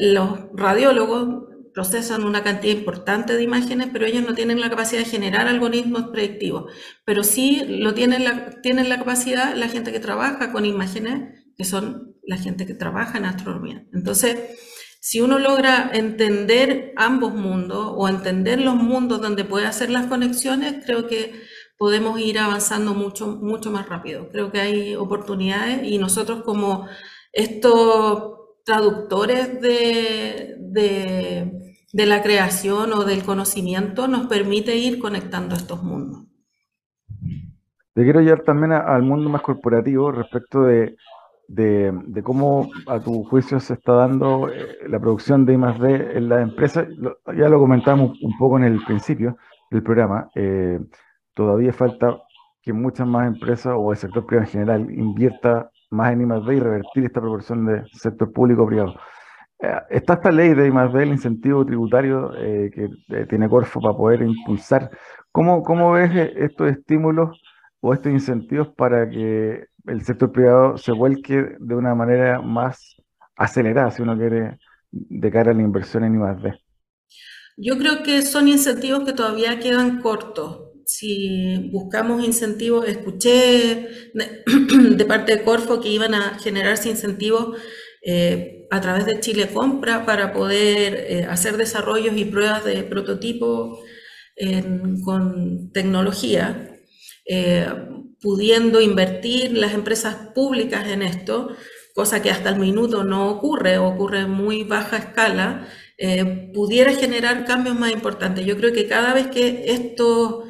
los 0.00 0.40
radiólogos 0.52 1.50
procesan 1.72 2.24
una 2.24 2.42
cantidad 2.42 2.76
importante 2.76 3.34
de 3.34 3.42
imágenes, 3.42 3.88
pero 3.92 4.04
ellos 4.04 4.26
no 4.26 4.34
tienen 4.34 4.60
la 4.60 4.68
capacidad 4.68 5.02
de 5.02 5.08
generar 5.08 5.48
algoritmos 5.48 6.08
predictivos. 6.08 6.70
Pero 7.06 7.22
sí 7.22 7.62
lo 7.66 7.94
tienen 7.94 8.24
tienen 8.62 8.90
la 8.90 8.98
capacidad 8.98 9.54
la 9.54 9.68
gente 9.68 9.92
que 9.92 10.00
trabaja 10.00 10.52
con 10.52 10.66
imágenes 10.66 11.40
que 11.56 11.64
son 11.64 12.09
la 12.30 12.36
gente 12.36 12.64
que 12.64 12.74
trabaja 12.74 13.18
en 13.18 13.24
astronomía. 13.24 13.84
Entonces, 13.92 14.38
si 15.00 15.20
uno 15.20 15.40
logra 15.40 15.90
entender 15.92 16.92
ambos 16.96 17.34
mundos 17.34 17.92
o 17.96 18.08
entender 18.08 18.60
los 18.60 18.76
mundos 18.76 19.20
donde 19.20 19.44
puede 19.44 19.66
hacer 19.66 19.90
las 19.90 20.06
conexiones, 20.06 20.84
creo 20.86 21.08
que 21.08 21.32
podemos 21.76 22.20
ir 22.20 22.38
avanzando 22.38 22.94
mucho, 22.94 23.26
mucho 23.26 23.72
más 23.72 23.88
rápido. 23.88 24.28
Creo 24.28 24.52
que 24.52 24.60
hay 24.60 24.94
oportunidades 24.94 25.82
y 25.82 25.98
nosotros 25.98 26.42
como 26.44 26.86
estos 27.32 28.34
traductores 28.64 29.60
de, 29.60 30.54
de, 31.92 32.06
la 32.06 32.22
creación 32.22 32.92
o 32.92 33.02
del 33.02 33.24
conocimiento 33.24 34.06
nos 34.06 34.28
permite 34.28 34.76
ir 34.76 35.00
conectando 35.00 35.56
estos 35.56 35.82
mundos. 35.82 36.26
Te 37.94 38.04
quiero 38.04 38.20
llevar 38.20 38.44
también 38.44 38.72
al 38.72 39.02
mundo 39.02 39.28
más 39.28 39.42
corporativo 39.42 40.12
respecto 40.12 40.62
de 40.62 40.96
de, 41.50 42.22
cómo 42.22 42.70
a 42.86 43.00
tu 43.00 43.24
juicio 43.24 43.58
se 43.58 43.74
está 43.74 43.92
dando 43.94 44.48
eh, 44.48 44.78
la 44.86 45.00
producción 45.00 45.44
de 45.44 45.54
I+.D. 45.54 46.16
en 46.16 46.28
la 46.28 46.42
empresa. 46.42 46.86
ya 47.36 47.48
lo 47.48 47.58
comentamos 47.58 48.16
un 48.22 48.38
poco 48.38 48.56
en 48.58 48.64
el 48.64 48.84
principio 48.84 49.36
del 49.70 49.82
programa. 49.82 50.30
Eh, 50.36 50.78
todavía 51.34 51.72
falta 51.72 52.22
que 52.62 52.72
muchas 52.72 53.06
más 53.06 53.26
empresas 53.26 53.74
o 53.76 53.90
el 53.90 53.98
sector 53.98 54.26
privado 54.26 54.46
en 54.46 54.52
general 54.52 54.90
invierta 54.92 55.70
más 55.90 56.12
en 56.12 56.20
I+.D. 56.22 56.54
y 56.54 56.60
revertir 56.60 57.04
esta 57.06 57.20
proporción 57.20 57.66
de 57.66 57.82
sector 57.94 58.32
público-privado. 58.32 58.94
Eh, 59.58 59.74
está 59.90 60.14
esta 60.14 60.30
ley 60.30 60.54
de 60.54 60.68
I+.D., 60.68 61.02
el 61.02 61.08
incentivo 61.08 61.66
tributario 61.66 62.30
que 62.30 62.90
tiene 63.28 63.48
Corfo 63.48 63.80
para 63.80 63.96
poder 63.96 64.22
impulsar. 64.22 64.88
¿Cómo, 65.32 65.64
cómo 65.64 65.92
ves 65.92 66.12
estos 66.36 66.70
estímulos 66.70 67.42
o 67.80 67.92
estos 67.92 68.12
incentivos 68.12 68.68
para 68.68 69.08
que 69.10 69.69
el 69.90 70.04
sector 70.04 70.32
privado 70.32 70.78
se 70.78 70.92
vuelque 70.92 71.56
de 71.58 71.74
una 71.74 71.94
manera 71.94 72.40
más 72.40 72.96
acelerada, 73.36 73.90
si 73.90 74.02
uno 74.02 74.16
quiere, 74.16 74.58
de 74.90 75.30
cara 75.30 75.50
a 75.52 75.54
la 75.54 75.62
inversión 75.62 76.04
en 76.04 76.14
I+.D.? 76.14 76.54
Yo 77.56 77.76
creo 77.78 78.02
que 78.02 78.22
son 78.22 78.48
incentivos 78.48 79.04
que 79.04 79.12
todavía 79.12 79.58
quedan 79.58 80.00
cortos. 80.00 80.70
Si 80.86 81.70
buscamos 81.72 82.24
incentivos, 82.24 82.88
escuché 82.88 83.88
de, 84.14 85.04
parte 85.04 85.36
de 85.36 85.42
Corfo 85.42 85.80
que 85.80 85.88
iban 85.88 86.14
a 86.14 86.38
generarse 86.38 86.88
incentivos 86.88 87.58
eh, 88.04 88.66
a 88.70 88.80
través 88.80 89.04
de 89.06 89.20
Chile 89.20 89.50
Compra 89.52 90.06
para 90.06 90.32
poder 90.32 90.94
eh, 90.94 91.24
hacer 91.24 91.56
desarrollos 91.56 92.16
y 92.16 92.24
pruebas 92.24 92.64
de 92.64 92.82
prototipos 92.84 93.78
con 95.04 95.70
tecnología. 95.72 96.78
Eh, 97.26 97.66
pudiendo 98.20 98.80
invertir 98.80 99.56
las 99.56 99.74
empresas 99.74 100.16
públicas 100.34 100.86
en 100.88 101.02
esto, 101.02 101.56
cosa 101.94 102.22
que 102.22 102.30
hasta 102.30 102.50
el 102.50 102.56
minuto 102.58 103.04
no 103.04 103.30
ocurre, 103.30 103.78
ocurre 103.78 104.20
en 104.20 104.30
muy 104.30 104.64
baja 104.64 104.98
escala, 104.98 105.68
eh, 105.98 106.50
pudiera 106.54 106.94
generar 106.94 107.44
cambios 107.44 107.78
más 107.78 107.92
importantes. 107.92 108.46
Yo 108.46 108.56
creo 108.56 108.72
que 108.72 108.86
cada 108.86 109.14
vez 109.14 109.28
que 109.28 109.64
estos 109.66 110.44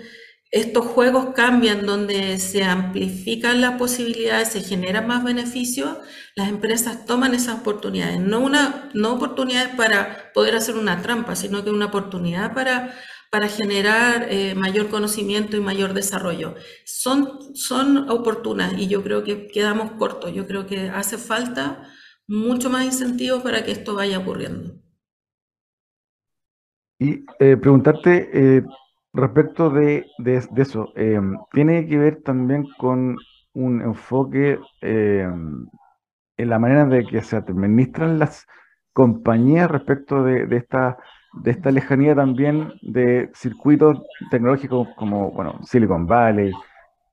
estos 0.51 0.85
juegos 0.87 1.29
cambian 1.35 1.87
donde 1.87 2.39
se 2.39 2.65
amplifican 2.65 3.61
las 3.61 3.79
posibilidades, 3.79 4.49
se 4.49 4.63
generan 4.63 5.07
más 5.07 5.23
beneficios, 5.23 5.99
las 6.35 6.49
empresas 6.49 7.07
toman 7.07 7.35
esas 7.35 7.61
oportunidades. 7.61 8.19
No, 8.19 8.41
una, 8.41 8.91
no 8.93 9.13
oportunidades 9.13 9.75
para 9.77 10.33
poder 10.35 10.57
hacer 10.57 10.77
una 10.77 11.03
trampa, 11.03 11.37
sino 11.37 11.63
que 11.63 11.71
una 11.71 11.87
oportunidad 11.87 12.53
para, 12.53 12.97
para 13.31 13.49
generar 13.49 14.27
eh, 14.29 14.55
mayor 14.55 14.89
conocimiento 14.89 15.57
y 15.57 15.61
mayor 15.61 15.95
desarrollo. 15.95 16.55
Son, 16.85 17.55
son 17.55 18.11
oportunas 18.11 18.75
y 18.77 18.89
yo 18.89 19.03
creo 19.03 19.23
que 19.23 19.47
quedamos 19.47 19.93
cortos. 19.93 20.33
Yo 20.33 20.47
creo 20.47 20.67
que 20.67 20.89
hace 20.91 21.17
falta 21.17 21.89
mucho 22.27 22.71
más 22.71 22.85
incentivos 22.85 23.43
para 23.43 23.65
que 23.65 23.73
esto 23.73 23.95
vaya 23.95 24.19
ocurriendo. 24.19 24.75
Y 26.99 27.25
eh, 27.39 27.57
preguntarte, 27.57 28.31
eh, 28.33 28.63
Respecto 29.13 29.71
de, 29.71 30.07
eso, 30.57 30.93
em, 30.95 31.37
tiene 31.53 31.87
que 31.89 31.99
ver 31.99 32.23
también 32.23 32.65
con 32.79 33.17
un 33.55 33.83
enfoque 33.83 34.61
em, 34.81 35.67
en 36.37 36.49
la 36.49 36.59
manera 36.61 36.85
de 36.87 37.05
que 37.05 37.21
se 37.23 37.37
administran 37.37 38.19
las 38.21 38.47
compañías 38.93 39.71
respecto 39.71 40.23
de, 40.23 40.47
esta, 40.57 40.97
de 41.33 41.51
esta 41.51 41.71
lejanía 41.71 42.15
también 42.15 42.73
de 42.83 43.31
circuitos 43.35 44.03
tecnológicos 44.31 44.89
como 44.97 45.31
bueno, 45.31 45.61
Silicon 45.65 46.07
Valley 46.07 46.53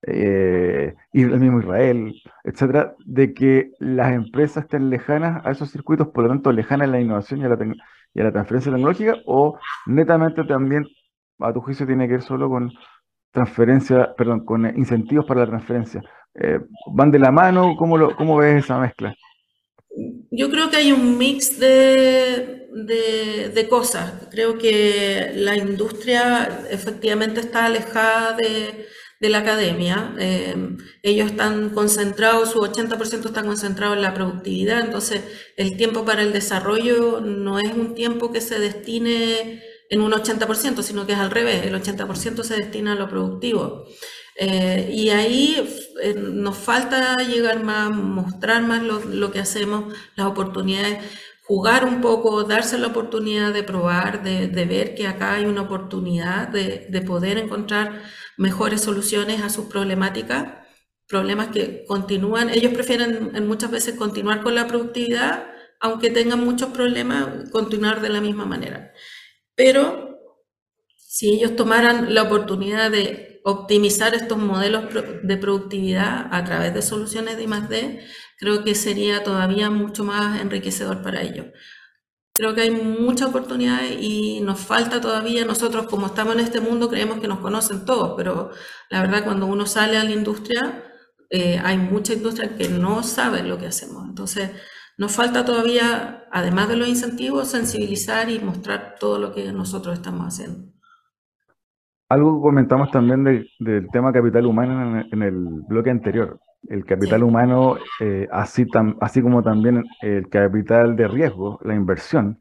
eh, 0.04 0.96
el 1.14 1.40
mismo 1.40 1.60
Israel, 1.60 2.14
etcétera, 2.44 2.96
de 3.06 3.34
que 3.34 3.72
las 3.80 4.14
empresas 4.14 4.64
estén 4.64 4.90
lejanas 4.90 5.46
a 5.46 5.52
esos 5.52 5.72
circuitos, 5.72 6.08
por 6.10 6.24
lo 6.24 6.30
tanto 6.30 6.52
lejanas 6.52 6.88
a 6.88 6.92
la 6.92 7.02
innovación 7.02 7.42
y 7.42 7.46
a 7.46 7.50
la, 7.50 7.58
y 8.14 8.22
a 8.22 8.24
la 8.24 8.32
transferencia 8.32 8.72
tecnológica, 8.72 9.16
o 9.26 9.58
netamente 9.86 10.44
también 10.44 10.86
a 11.40 11.54
tu 11.54 11.62
juicio 11.62 11.86
tiene 11.86 12.08
que 12.08 12.14
ver 12.14 12.22
solo 12.22 12.50
con 12.50 12.72
transferencia, 13.32 14.14
perdón, 14.16 14.46
con 14.46 14.66
incentivos 14.78 15.26
para 15.26 15.42
la 15.42 15.48
transferencia. 15.48 16.02
Eh, 16.36 16.60
¿Van 16.94 17.12
de 17.12 17.20
la 17.20 17.32
mano? 17.32 17.76
¿Cómo, 17.78 17.98
lo, 17.98 18.16
¿Cómo 18.16 18.38
ves 18.38 18.64
esa 18.64 18.80
mezcla? 18.80 19.14
Yo 20.32 20.50
creo 20.52 20.70
que 20.70 20.78
hay 20.78 20.92
un 20.92 21.18
mix 21.18 21.60
de, 21.60 22.68
de, 22.74 23.68
cosas. 23.70 24.28
Creo 24.32 24.58
que 24.58 25.32
la 25.36 25.56
industria 25.56 26.68
efectivamente 26.70 27.40
está 27.40 27.66
alejada 27.66 28.38
de, 28.38 28.88
de 29.20 29.30
la 29.30 29.40
academia. 29.40 30.14
Eh, 30.20 30.56
ellos 31.04 31.32
están 31.32 31.72
concentrados, 31.72 32.52
su 32.52 32.60
80% 32.60 33.26
está 33.26 33.44
concentrado 33.44 33.94
en 33.94 34.02
la 34.02 34.14
productividad, 34.14 34.82
entonces 34.82 35.22
el 35.56 35.78
tiempo 35.78 36.06
para 36.06 36.22
el 36.22 36.34
desarrollo 36.34 37.22
no 37.22 37.60
es 37.60 37.74
un 37.74 37.96
tiempo 37.96 38.32
que 38.32 38.42
se 38.42 38.60
destine 38.60 39.64
en 39.90 40.02
un 40.02 40.12
80%, 40.12 40.82
sino 40.82 41.08
que 41.08 41.14
es 41.14 41.20
al 41.20 41.32
revés, 41.32 41.66
el 41.66 41.74
80% 41.74 42.44
se 42.44 42.56
destina 42.56 42.94
a 42.94 42.96
lo 42.96 43.10
productivo. 43.10 43.86
Eh, 44.40 44.92
y 44.94 45.10
ahí 45.10 45.56
eh, 46.02 46.14
nos 46.16 46.58
falta 46.58 47.18
llegar 47.18 47.64
más, 47.64 47.90
mostrar 47.90 48.62
más 48.62 48.84
lo, 48.84 49.32
que 49.32 49.40
hacemos, 49.40 49.94
las 50.16 50.28
oportunidades, 50.28 51.04
jugar 51.44 51.86
un 51.86 52.02
poco, 52.02 52.44
darse 52.44 52.78
la 52.78 52.88
oportunidad 52.88 53.52
de 53.54 53.64
probar, 53.64 54.24
de, 54.24 54.48
ver 54.66 54.94
que 54.96 55.08
acá 55.08 55.34
hay 55.34 55.46
una 55.46 55.62
oportunidad 55.64 56.50
de, 56.50 56.88
de, 56.90 57.02
poder 57.02 57.38
encontrar 57.40 58.04
mejores 58.38 58.82
soluciones 58.82 59.42
a 59.42 59.50
sus 59.50 59.66
problemáticas, 59.66 60.54
problemas 61.08 61.48
que 61.48 61.86
continúan, 61.88 62.50
ellos 62.50 62.74
prefieren 62.74 63.32
en 63.36 63.48
muchas 63.48 63.72
veces 63.72 63.96
continuar 63.96 64.44
con 64.44 64.54
la 64.56 64.68
productividad, 64.68 65.48
aunque 65.80 66.12
tengan 66.12 66.44
muchos 66.44 66.70
problemas, 66.70 67.50
continuar 67.52 68.02
de 68.02 68.10
la 68.10 68.22
misma 68.22 68.46
manera. 68.46 68.92
Pero 69.56 70.20
si 70.98 71.34
ellos 71.34 71.56
tomaran 71.56 72.14
la 72.14 72.24
oportunidad 72.24 72.92
de 72.92 73.27
optimizar 73.48 74.14
estos 74.14 74.38
modelos 74.38 74.84
de 75.24 75.38
productividad 75.38 76.28
a 76.32 76.44
través 76.44 76.74
de 76.74 76.82
soluciones 76.82 77.38
de 77.38 77.44
I+D, 77.44 78.06
creo 78.38 78.66
que 78.66 78.76
sería 78.76 79.24
todavía 79.24 79.70
mucho 79.70 80.04
más 80.04 80.42
enriquecedor 80.42 81.02
para 81.02 81.22
ellos. 81.22 81.46
Creo 82.34 82.54
que 82.54 82.62
hay 82.62 82.72
mucha 82.72 83.28
oportunidad 83.28 83.84
y 83.98 84.42
nos 84.42 84.60
falta 84.60 85.00
todavía, 85.00 85.46
nosotros 85.46 85.88
como 85.88 86.08
estamos 86.08 86.36
en 86.36 86.42
este 86.42 86.60
mundo 86.60 86.90
creemos 86.90 87.22
que 87.22 87.30
nos 87.30 87.40
conocen 87.40 87.86
todos, 87.86 88.16
pero 88.18 88.52
la 88.90 89.00
verdad 89.02 89.24
cuando 89.24 89.46
uno 89.46 89.66
sale 89.66 89.98
a 89.98 90.04
la 90.04 90.12
industria, 90.12 90.84
eh, 91.30 91.60
hay 91.64 91.78
mucha 91.78 92.14
industria 92.14 92.58
que 92.58 92.68
no 92.68 93.02
sabe 93.02 93.44
lo 93.44 93.58
que 93.58 93.68
hacemos. 93.68 94.04
Entonces, 94.10 94.52
nos 94.98 95.14
falta 95.14 95.46
todavía, 95.46 96.28
además 96.34 96.68
de 96.68 96.76
los 96.76 96.90
incentivos, 96.90 97.48
sensibilizar 97.48 98.30
y 98.30 98.40
mostrar 98.40 98.96
todo 99.00 99.20
lo 99.20 99.34
que 99.34 99.54
nosotros 99.54 99.94
estamos 99.96 100.28
haciendo. 100.28 100.77
Algo 102.10 102.42
comentamos 102.42 102.90
también 102.92 103.24
del 103.24 103.90
tema 103.92 104.14
capital 104.14 104.46
humano 104.46 105.04
en, 105.12 105.22
el 105.22 105.34
bloque 105.68 105.90
anterior. 105.90 106.40
El 106.70 106.86
capital 106.86 107.24
humano, 107.24 107.78
eh, 108.00 108.28
así, 108.32 108.66
así 109.02 109.22
como 109.22 109.44
también 109.44 109.84
el 110.02 110.30
capital 110.30 110.96
de 110.96 111.08
riesgo, 111.08 111.60
la 111.64 111.76
inversión. 111.76 112.40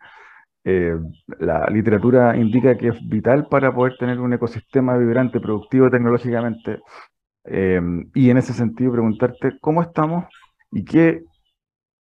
Eh, 0.64 0.96
la 1.38 1.66
literatura 1.66 2.36
indica 2.36 2.76
que 2.76 2.88
es 2.88 3.08
vital 3.08 3.48
para 3.48 3.74
poder 3.74 3.96
tener 3.98 4.20
un 4.20 4.32
ecosistema 4.32 4.96
vibrante, 4.96 5.40
productivo 5.40 5.90
tecnológicamente. 5.90 6.80
Eh, 7.44 7.80
y 8.14 8.30
en 8.30 8.38
ese 8.38 8.52
sentido, 8.52 8.92
preguntarte 8.92 9.58
cómo 9.60 9.82
estamos 9.82 10.26
y 10.70 10.84
qué 10.84 11.22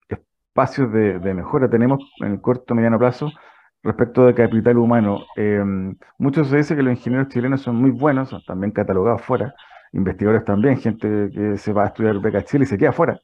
espacios 0.09 0.93
de, 0.93 1.35
mejora 1.35 1.69
tenemos 1.69 2.01
en 2.21 2.33
el 2.33 2.41
corto 2.41 2.75
mediano 2.75 2.99
plazo 2.99 3.31
respecto 3.85 4.27
de 4.27 4.35
capital 4.35 4.79
humano. 4.79 5.27
Eh, 5.37 5.63
muchos 6.19 6.49
se 6.49 6.57
dice 6.57 6.75
que 6.75 6.83
los 6.83 6.93
ingenieros 6.93 7.29
chilenos 7.29 7.61
son 7.61 7.77
muy 7.77 7.91
buenos, 7.91 8.31
son 8.31 8.43
también 8.45 8.73
catalogados 8.73 9.23
fuera, 9.23 9.55
investigadores 9.93 10.45
también, 10.45 10.79
gente 10.79 11.31
que 11.33 11.57
se 11.59 11.73
va 11.73 11.85
a 11.85 11.87
estudiar 11.89 12.19
beca 12.21 12.43
Chile 12.43 12.65
y 12.65 12.67
se 12.67 12.79
queda 12.79 12.93
fuera. 12.93 13.21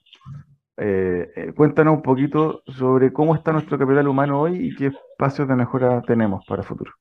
Eh, 0.77 1.31
eh, 1.37 1.53
cuéntanos 1.55 1.95
un 1.95 2.03
poquito 2.03 2.63
sobre 2.67 3.13
cómo 3.13 3.35
está 3.35 3.53
nuestro 3.53 3.79
capital 3.79 4.09
humano 4.09 4.41
hoy 4.41 4.69
y 4.69 4.75
qué 4.77 4.87
espacios 4.87 5.49
de 5.49 5.57
mejora 5.57 6.03
tenemos 6.03 6.45
para 6.47 6.63
el 6.63 6.69
futuro. 6.69 6.93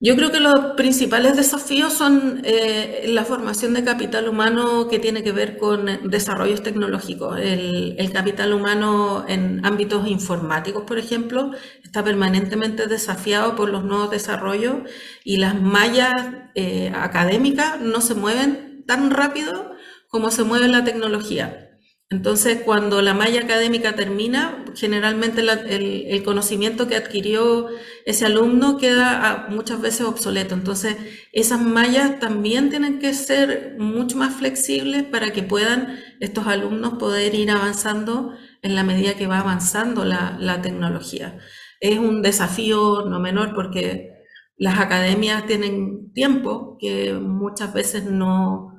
Yo 0.00 0.16
creo 0.16 0.30
que 0.30 0.40
los 0.40 0.74
principales 0.76 1.36
desafíos 1.36 1.92
son 1.94 2.42
eh, 2.44 3.04
la 3.08 3.24
formación 3.24 3.72
de 3.74 3.84
capital 3.84 4.28
humano 4.28 4.86
que 4.88 4.98
tiene 4.98 5.22
que 5.22 5.32
ver 5.32 5.56
con 5.56 5.86
desarrollos 6.10 6.62
tecnológicos. 6.62 7.38
El, 7.40 8.12
capital 8.12 8.52
humano 8.52 9.24
en 9.28 9.64
ámbitos 9.64 10.06
informáticos, 10.06 10.84
por 10.84 10.98
ejemplo, 10.98 11.52
está 11.82 12.04
permanentemente 12.04 12.86
desafiado 12.86 13.56
por 13.56 13.70
los 13.70 13.84
nuevos 13.84 14.10
desarrollos 14.10 14.82
y 15.24 15.38
las 15.38 15.60
mallas 15.60 16.12
eh, 16.54 16.92
académicas 16.94 17.80
no 17.80 18.00
se 18.00 18.14
mueven 18.14 18.84
tan 18.86 19.10
rápido 19.10 19.72
como 20.08 20.30
se 20.30 20.44
mueve 20.44 20.68
la 20.68 20.84
tecnología. 20.84 21.63
Entonces, 22.10 22.60
cuando 22.64 23.02
la 23.02 23.14
malla 23.14 23.40
académica 23.40 23.94
termina, 23.96 24.64
generalmente 24.76 25.40
el, 25.40 26.22
conocimiento 26.22 26.86
que 26.86 26.96
adquirió 26.96 27.68
ese 28.06 28.26
alumno 28.26 28.76
queda 28.78 29.20
ah, 29.26 29.46
muchas 29.50 29.80
veces 29.80 30.02
obsoleto. 30.02 30.54
Entonces, 30.54 30.96
esas 31.32 31.60
mallas 31.60 32.20
también 32.20 32.70
tienen 32.70 32.98
que 33.00 33.14
ser 33.14 33.76
mucho 33.78 34.16
más 34.16 34.34
flexibles 34.34 35.04
para 35.04 35.32
que 35.32 35.42
puedan 35.42 35.98
estos 36.20 36.46
alumnos 36.46 36.94
poder 36.94 37.34
ir 37.34 37.50
avanzando 37.50 38.34
en 38.62 38.74
la 38.74 38.84
medida 38.84 39.14
que 39.14 39.26
va 39.26 39.40
avanzando 39.40 40.04
la, 40.04 40.36
la 40.38 40.62
tecnología. 40.62 41.38
Es 41.80 41.98
un 41.98 42.22
desafío 42.22 43.06
no 43.06 43.18
menor 43.18 43.54
porque 43.54 44.10
las 44.56 44.78
academias 44.78 45.46
tienen 45.46 46.12
tiempo 46.12 46.76
que 46.78 47.14
muchas 47.14 47.74
veces 47.74 48.04
no, 48.04 48.73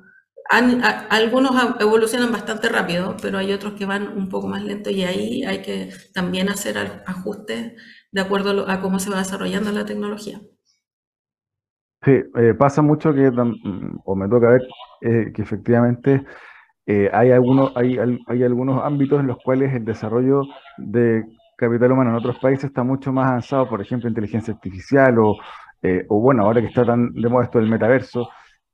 algunos 0.48 1.80
evolucionan 1.80 2.32
bastante 2.32 2.68
rápido, 2.68 3.16
pero 3.20 3.38
hay 3.38 3.52
otros 3.52 3.74
que 3.74 3.86
van 3.86 4.16
un 4.16 4.28
poco 4.28 4.48
más 4.48 4.62
lento 4.62 4.90
y 4.90 5.02
ahí 5.02 5.44
hay 5.44 5.62
que 5.62 5.90
también 6.14 6.48
hacer 6.48 6.76
ajustes 7.06 7.72
de 8.12 8.20
acuerdo 8.20 8.68
a 8.68 8.80
cómo 8.80 8.98
se 8.98 9.10
va 9.10 9.18
desarrollando 9.18 9.72
la 9.72 9.84
tecnología. 9.84 10.40
Sí, 12.02 12.12
eh, 12.12 12.54
pasa 12.54 12.82
mucho 12.82 13.12
que, 13.12 13.30
o 14.04 14.14
me 14.14 14.28
toca 14.28 14.50
ver, 14.50 14.62
eh, 15.00 15.32
que 15.34 15.42
efectivamente 15.42 16.24
eh, 16.86 17.10
hay, 17.12 17.32
algunos, 17.32 17.72
hay, 17.74 17.98
hay 18.28 18.42
algunos 18.44 18.84
ámbitos 18.84 19.18
en 19.18 19.26
los 19.26 19.38
cuales 19.42 19.74
el 19.74 19.84
desarrollo 19.84 20.42
de 20.78 21.24
capital 21.56 21.92
humano 21.92 22.10
en 22.10 22.16
otros 22.16 22.38
países 22.38 22.66
está 22.66 22.84
mucho 22.84 23.12
más 23.12 23.28
avanzado, 23.28 23.68
por 23.68 23.80
ejemplo, 23.80 24.08
inteligencia 24.08 24.54
artificial 24.54 25.18
o, 25.18 25.36
o 26.08 26.20
bueno, 26.20 26.44
ahora 26.44 26.60
que 26.60 26.68
está 26.68 26.84
tan 26.84 27.12
de 27.12 27.28
moda 27.28 27.46
esto 27.46 27.58
del 27.58 27.70
metaverso, 27.70 28.28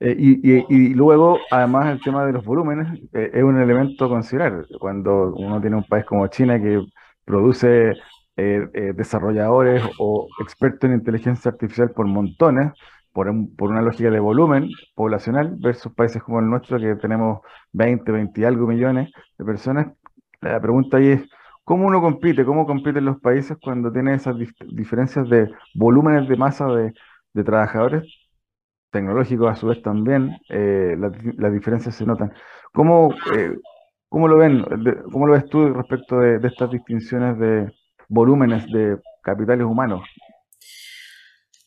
eh, 0.05 0.65
y, 0.69 0.95
luego, 0.95 1.39
además, 1.53 1.87
el 1.93 2.01
tema 2.01 2.27
de 2.27 2.33
los 2.33 2.45
volúmenes 2.45 3.01
eh, 3.13 3.31
es 3.35 3.43
un 3.45 3.61
elemento 3.61 4.07
a 4.07 4.09
considerar. 4.09 4.67
Cuando 4.81 5.33
uno 5.37 5.61
tiene 5.61 5.77
un 5.77 5.85
país 5.85 6.05
como 6.05 6.27
China 6.27 6.61
que 6.61 6.85
produce 7.25 7.93
eh, 8.37 8.93
desarrolladores 8.97 9.81
o 9.99 10.27
expertos 10.41 10.91
en 10.91 10.97
inteligencia 10.97 11.53
artificial 11.53 11.93
por 11.93 12.07
montones, 12.07 12.73
por, 13.13 13.31
por, 13.57 13.71
una 13.71 13.81
lógica 13.83 14.11
de 14.11 14.19
volumen 14.19 14.69
poblacional, 14.97 15.55
versus 15.61 15.93
países 15.95 16.21
como 16.23 16.41
el 16.41 16.51
nuestro 16.51 16.81
que 16.81 16.97
tenemos 16.97 17.41
20, 17.73 18.11
20 18.11 18.41
y 18.41 18.45
algo 18.45 18.67
millones 18.67 19.09
de 19.39 19.45
personas, 19.45 19.87
la 20.41 20.61
pregunta 20.61 20.97
ahí 20.97 21.09
es, 21.11 21.29
¿cómo 21.63 21.87
uno 21.87 22.01
compite? 22.01 22.45
¿Cómo 22.45 22.67
compiten 22.67 23.05
los 23.05 23.21
países 23.21 23.57
cuando 23.63 23.93
tiene 23.93 24.15
esas 24.15 24.35
diferencias 24.75 25.29
de 25.29 25.49
volúmenes 25.75 26.29
de 26.29 26.37
masa 26.37 26.67
de 26.67 27.45
trabajadores 27.45 28.22
tecnológicos 28.93 29.51
a 29.51 29.57
su 29.57 29.67
vez 29.67 29.83
también, 29.83 30.39
eh, 30.49 30.95
las 31.39 31.53
diferencias 31.53 31.97
se 31.97 32.05
notan. 32.05 32.33
¿Cómo, 32.73 33.13
eh, 33.35 33.57
cómo 34.09 34.29
lo 34.29 34.37
ven, 34.37 34.65
cómo 35.11 35.27
lo 35.27 35.33
ves 35.33 35.47
tú 35.47 35.69
respecto 35.71 36.21
de, 36.21 36.47
estas 36.47 36.71
distinciones 36.71 37.39
de 37.39 37.73
volúmenes 38.09 38.67
de 38.71 38.99
capitales 39.23 39.67
humanos? 39.67 40.03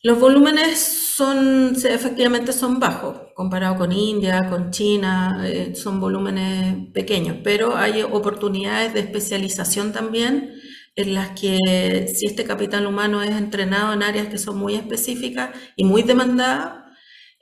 Los 0.02 0.20
volúmenes 0.20 0.78
son, 0.78 1.74
efectivamente 1.74 2.52
son 2.52 2.78
bajos, 2.78 3.18
comparado 3.34 3.76
con 3.76 3.90
India, 3.90 4.48
con 4.48 4.70
China, 4.70 5.42
eh, 5.44 5.74
son 5.74 5.98
volúmenes 5.98 6.90
pequeños, 6.92 7.38
pero 7.42 7.76
hay 7.76 8.02
oportunidades 8.02 8.94
de 8.94 9.00
especialización 9.00 9.92
también 9.92 10.52
en 10.94 11.14
las 11.14 11.30
que 11.38 11.58
si 12.14 12.26
este 12.26 12.44
capital 12.44 12.86
humano 12.86 13.22
es 13.22 13.32
entrenado 13.32 13.92
en 13.92 14.02
áreas 14.02 14.28
que 14.28 14.38
son 14.38 14.58
muy 14.58 14.76
específicas 14.76 15.50
y 15.74 15.84
muy 15.84 16.02
demandadas, 16.02 16.85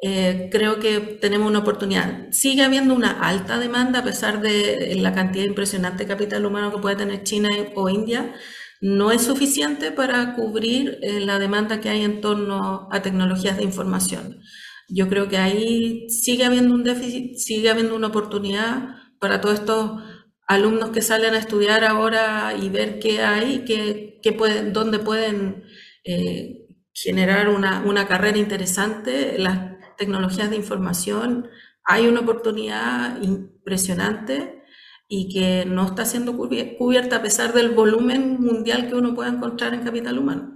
eh, 0.03 0.49
creo 0.53 0.81
que 0.81 1.01
tenemos 1.01 1.49
una 1.49 1.61
oportunidad. 1.61 2.31
Sigue 2.31 2.63
habiendo 2.63 2.95
una 2.95 3.11
alta 3.21 3.59
demanda 3.59 4.01
a 4.01 4.05
pesar 4.05 4.41
de 4.43 4.97
la 4.97 5.15
cantidad 5.15 5.45
impresionante 5.45 6.05
de 6.05 6.09
capital 6.09 6.45
humano 6.47 6.73
que 6.73 6.79
puede 6.81 6.97
tener 6.97 7.23
China 7.25 7.49
o 7.75 7.89
India, 7.89 8.35
no 8.81 9.13
es 9.13 9.23
suficiente 9.23 9.93
para 9.93 10.35
cubrir 10.35 10.99
eh, 11.03 11.21
la 11.21 11.39
demanda 11.39 11.81
que 11.81 11.89
hay 11.89 12.03
en 12.03 12.21
torno 12.21 12.89
a 12.93 13.03
tecnologías 13.03 13.57
de 13.57 13.65
información. 13.65 14.41
Yo 14.89 15.09
creo 15.09 15.29
que 15.29 15.39
ahí 15.39 16.09
sigue 16.11 16.45
habiendo 16.45 16.75
un 16.75 16.85
déficit, 16.85 17.37
sigue 17.39 17.71
habiendo 17.71 17.97
una 17.97 18.09
oportunidad 18.09 18.97
para 19.19 19.41
todos 19.41 19.61
estos 19.61 20.03
alumnos 20.47 20.91
que 20.91 21.01
salen 21.03 21.35
a 21.35 21.39
estudiar 21.39 21.85
ahora 21.85 22.55
y 22.61 22.69
ver 22.69 22.99
qué 22.99 23.23
hay, 23.23 23.65
qué, 23.65 24.21
qué 24.23 24.33
pueden, 24.33 24.73
dónde 24.73 24.99
pueden 24.99 25.65
eh, 26.05 26.67
generar 26.93 27.49
una, 27.49 27.83
una 27.87 28.07
carrera 28.07 28.39
interesante. 28.39 29.37
Las 29.39 29.74
tecnologías 29.97 30.51
de 30.51 30.57
información, 30.57 31.49
hay 31.85 32.07
una 32.07 32.21
oportunidad 32.21 33.21
impresionante 33.21 34.63
y 35.09 35.29
que 35.33 35.65
no 35.69 35.85
está 35.87 36.05
siendo 36.05 36.37
cubierta 36.37 37.17
a 37.17 37.23
pesar 37.23 37.53
del 37.53 37.75
volumen 37.75 38.41
mundial 38.41 38.89
que 38.89 38.95
uno 38.95 39.15
pueda 39.15 39.31
encontrar 39.31 39.75
en 39.75 39.85
capital 39.85 40.19
humano. 40.19 40.55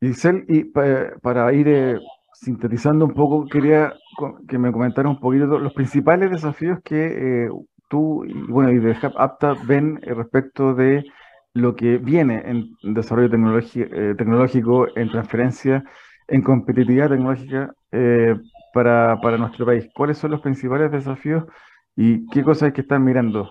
Giselle, 0.00 0.44
y 0.48 0.64
para 0.64 1.52
ir 1.52 1.68
eh, 1.68 1.98
sintetizando 2.34 3.04
un 3.04 3.14
poco, 3.14 3.46
quería 3.46 3.94
que 4.48 4.58
me 4.58 4.72
comentara 4.72 5.08
un 5.08 5.20
poquito 5.20 5.46
los 5.46 5.72
principales 5.72 6.30
desafíos 6.30 6.80
que 6.82 7.44
eh, 7.44 7.48
tú 7.88 8.24
y, 8.24 8.32
bueno, 8.50 8.72
y 8.72 8.80
de 8.80 8.96
Apta 9.16 9.54
ven 9.64 10.00
eh, 10.02 10.12
respecto 10.12 10.74
de 10.74 11.04
lo 11.54 11.76
que 11.76 11.98
viene 11.98 12.42
en 12.44 12.94
desarrollo 12.94 13.30
tecnológico, 13.30 14.86
en 14.96 15.10
transferencia, 15.10 15.84
en 16.32 16.42
competitividad 16.42 17.10
tecnológica 17.10 17.74
para, 18.74 19.20
para 19.20 19.36
nuestro 19.36 19.66
país. 19.66 19.86
¿Cuáles 19.94 20.18
son 20.18 20.30
los 20.30 20.40
principales 20.40 20.90
desafíos 20.90 21.44
¿Y 21.96 22.26
qué 22.28 22.42
cosas 22.42 22.64
hay 22.64 22.72
que 22.72 22.80
estar 22.80 22.98
mirando? 22.98 23.50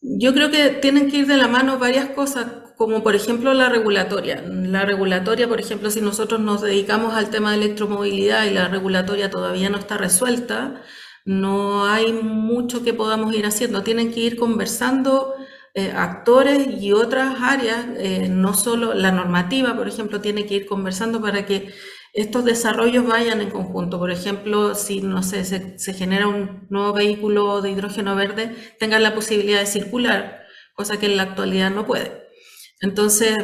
Yo 0.00 0.32
creo 0.32 0.50
que 0.50 0.70
tienen 0.70 1.10
que 1.10 1.18
ir 1.18 1.26
de 1.26 1.36
la 1.36 1.48
mano 1.48 1.78
varias 1.78 2.10
cosas, 2.10 2.46
como 2.76 3.02
por 3.02 3.14
ejemplo 3.14 3.52
la 3.54 3.68
regulatoria. 3.68 4.42
La 4.42 4.84
regulatoria, 4.84 5.48
por 5.48 5.60
ejemplo, 5.60 5.90
si 5.90 6.00
nosotros 6.00 6.40
nos 6.40 6.62
dedicamos 6.62 7.14
al 7.14 7.30
tema 7.30 7.50
de 7.50 7.64
electromovilidad 7.64 8.44
y 8.44 8.50
la 8.50 8.68
regulatoria 8.68 9.30
todavía 9.30 9.68
no 9.68 9.78
está 9.78 9.96
resuelta, 9.96 10.82
no 11.24 11.86
hay 11.86 12.12
mucho 12.12 12.84
que 12.84 12.94
podamos 12.94 13.34
ir 13.34 13.46
haciendo. 13.46 13.82
Tienen 13.82 14.12
que 14.12 14.20
ir 14.20 14.36
conversando 14.36 15.34
eh, 15.78 15.92
actores 15.94 16.68
y 16.80 16.94
otras 16.94 17.36
áreas, 17.42 17.84
eh, 17.98 18.28
no 18.30 18.54
solo 18.54 18.94
la 18.94 19.12
normativa, 19.12 19.76
por 19.76 19.86
ejemplo, 19.86 20.22
tiene 20.22 20.46
que 20.46 20.54
ir 20.54 20.66
conversando 20.66 21.20
para 21.20 21.44
que 21.44 21.70
estos 22.14 22.46
desarrollos 22.46 23.06
vayan 23.06 23.42
en 23.42 23.50
conjunto. 23.50 23.98
Por 23.98 24.10
ejemplo, 24.10 24.74
si 24.74 25.02
no 25.02 25.22
sé, 25.22 25.44
se, 25.44 25.92
genera 25.92 26.28
un 26.28 26.66
nuevo 26.70 26.94
vehículo 26.94 27.60
de 27.60 27.72
hidrógeno 27.72 28.16
verde, 28.16 28.56
tengan 28.78 29.02
la 29.02 29.14
posibilidad 29.14 29.60
de 29.60 29.66
circular, 29.66 30.40
cosa 30.72 30.98
que 30.98 31.04
en 31.06 31.18
la 31.18 31.24
actualidad 31.24 31.70
no 31.70 31.84
puede. 31.84 32.26
Entonces, 32.80 33.36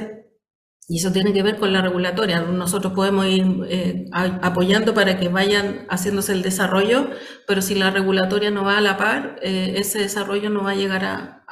y 0.88 1.00
eso 1.00 1.12
tiene 1.12 1.34
que 1.34 1.42
ver 1.42 1.58
con 1.58 1.70
la 1.74 1.82
regulatoria. 1.82 2.40
Nosotros 2.40 2.94
podemos 2.94 3.26
ir 3.26 3.44
eh, 3.68 4.06
apoyando 4.10 4.94
para 4.94 5.18
que 5.18 5.28
vayan 5.28 5.86
haciéndose 5.90 6.32
el 6.32 6.40
desarrollo, 6.40 7.10
pero 7.46 7.60
si 7.60 7.74
la 7.74 7.90
regulatoria 7.90 8.50
no 8.50 8.64
va 8.64 8.78
a 8.78 8.80
la 8.80 8.96
par, 8.96 9.36
ese 9.42 9.98
desarrollo 9.98 10.48
no 10.48 10.64
va 10.64 10.70
a 10.70 10.76
llegar 10.76 11.04
a, 11.04 11.44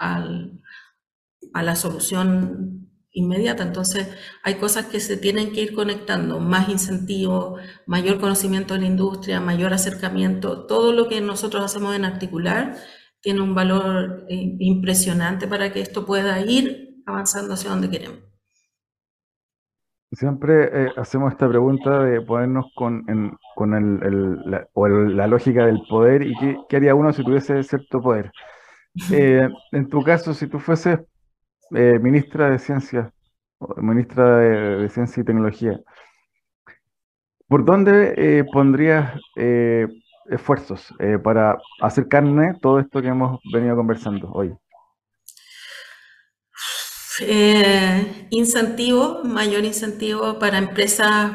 a 1.53 1.63
la 1.63 1.77
solución 1.77 2.91
inmediata. 3.13 3.63
Entonces, 3.63 4.09
hay 4.43 4.55
cosas 4.55 4.87
que 4.87 5.01
se 5.01 5.17
tienen 5.17 5.53
que 5.53 5.63
ir 5.63 5.75
conectando, 5.75 6.41
más 6.41 6.69
incentivos, 6.69 7.61
mayor 7.87 8.21
conocimiento 8.21 8.75
de 8.75 8.81
la 8.81 8.87
industria, 8.87 9.41
mayor 9.41 9.73
acercamiento. 9.73 10.67
Todo 10.67 10.93
lo 10.93 11.09
que 11.09 11.21
nosotros 11.21 11.65
hacemos 11.65 11.95
en 11.95 12.05
articular 12.05 12.77
tiene 13.21 13.43
un 13.43 13.55
valor 13.55 14.25
eh, 14.29 14.57
impresionante 14.59 15.47
para 15.47 15.73
que 15.73 15.81
esto 15.81 16.07
pueda 16.07 16.41
ir 16.41 17.03
avanzando 17.07 17.55
hacia 17.55 17.71
donde 17.71 17.91
queremos. 17.91 18.19
Siempre 20.13 20.87
eh, 20.87 20.93
hacemos 20.97 21.33
esta 21.33 21.49
pregunta 21.49 22.03
de 22.03 22.21
ponernos 22.21 22.67
con, 22.75 23.05
con 23.55 23.75
el, 23.75 24.41
la, 24.45 24.67
o 24.73 24.89
la 24.89 25.29
lógica 25.29 25.67
del 25.67 25.81
poder 25.89 26.23
y 26.23 26.35
qué, 26.69 26.77
haría 26.77 26.97
uno 26.97 27.13
si 27.13 27.23
tuviese 27.23 27.63
cierto 27.63 28.01
poder. 28.01 28.31
Eh, 29.13 29.49
en 29.71 29.89
tu 29.89 30.03
caso, 30.03 30.35
si 30.35 30.49
tú 30.49 30.59
fueses 30.59 30.99
eh, 31.75 31.99
ministra 32.01 32.51
de 32.51 32.59
Ciencia, 32.59 33.13
ministra 33.77 34.39
de, 34.39 34.89
Ciencia 34.89 35.21
y 35.21 35.25
Tecnología, 35.25 35.81
¿por 37.49 37.65
dónde 37.65 38.15
eh, 38.17 38.45
pondrías 38.53 39.21
eh, 39.37 39.87
esfuerzos 40.29 40.95
para 41.23 41.59
hacer 41.81 42.09
carne 42.09 42.55
todo 42.61 42.79
esto 42.79 43.03
que 43.03 43.09
hemos 43.09 43.41
venido 43.53 43.77
conversando 43.77 44.31
hoy? 44.33 44.55
incentivo, 48.31 49.21
mayor 49.25 49.63
incentivo 49.65 50.39
para 50.39 50.57
empresas 50.57 51.33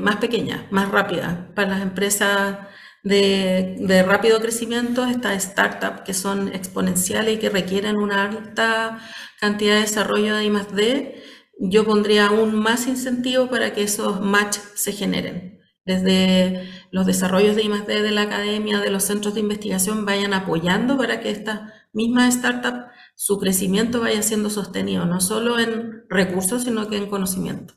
más 0.00 0.16
pequeñas, 0.16 0.70
más 0.70 0.90
rápidas, 0.90 1.38
para 1.54 1.68
las 1.68 1.82
empresas 1.82 2.58
de, 3.02 4.04
rápido 4.06 4.40
crecimiento, 4.40 5.04
estas 5.04 5.42
startups 5.42 6.02
que 6.02 6.14
son 6.14 6.48
exponenciales 6.48 7.34
y 7.34 7.38
que 7.38 7.50
requieren 7.50 7.96
una 7.96 8.24
alta 8.26 8.98
cantidad 9.40 9.74
de 9.74 9.80
desarrollo 9.82 10.36
de 10.36 10.44
I+D, 10.44 11.22
yo 11.58 11.84
pondría 11.84 12.26
aún 12.26 12.54
más 12.54 12.86
incentivo 12.86 13.48
para 13.48 13.72
que 13.72 13.82
esos 13.82 14.20
match 14.20 14.58
se 14.74 14.92
generen. 14.92 15.60
Desde 15.84 16.68
los 16.92 17.06
desarrollos 17.06 17.56
de 17.56 17.64
I+D 17.64 18.02
de 18.02 18.10
la 18.12 18.22
academia, 18.22 18.78
de 18.78 18.90
los 18.90 19.04
centros 19.04 19.34
de 19.34 19.40
investigación, 19.40 20.06
vayan 20.06 20.32
apoyando 20.32 20.96
para 20.96 21.20
que 21.20 21.30
estas 21.30 21.72
mismas 21.92 22.34
startups, 22.34 22.86
su 23.14 23.38
crecimiento 23.38 24.00
vaya 24.00 24.22
siendo 24.22 24.48
sostenido, 24.48 25.04
no 25.04 25.20
solo 25.20 25.58
en 25.58 26.04
recursos, 26.08 26.64
sino 26.64 26.88
que 26.88 26.96
en 26.96 27.08
conocimiento. 27.08 27.74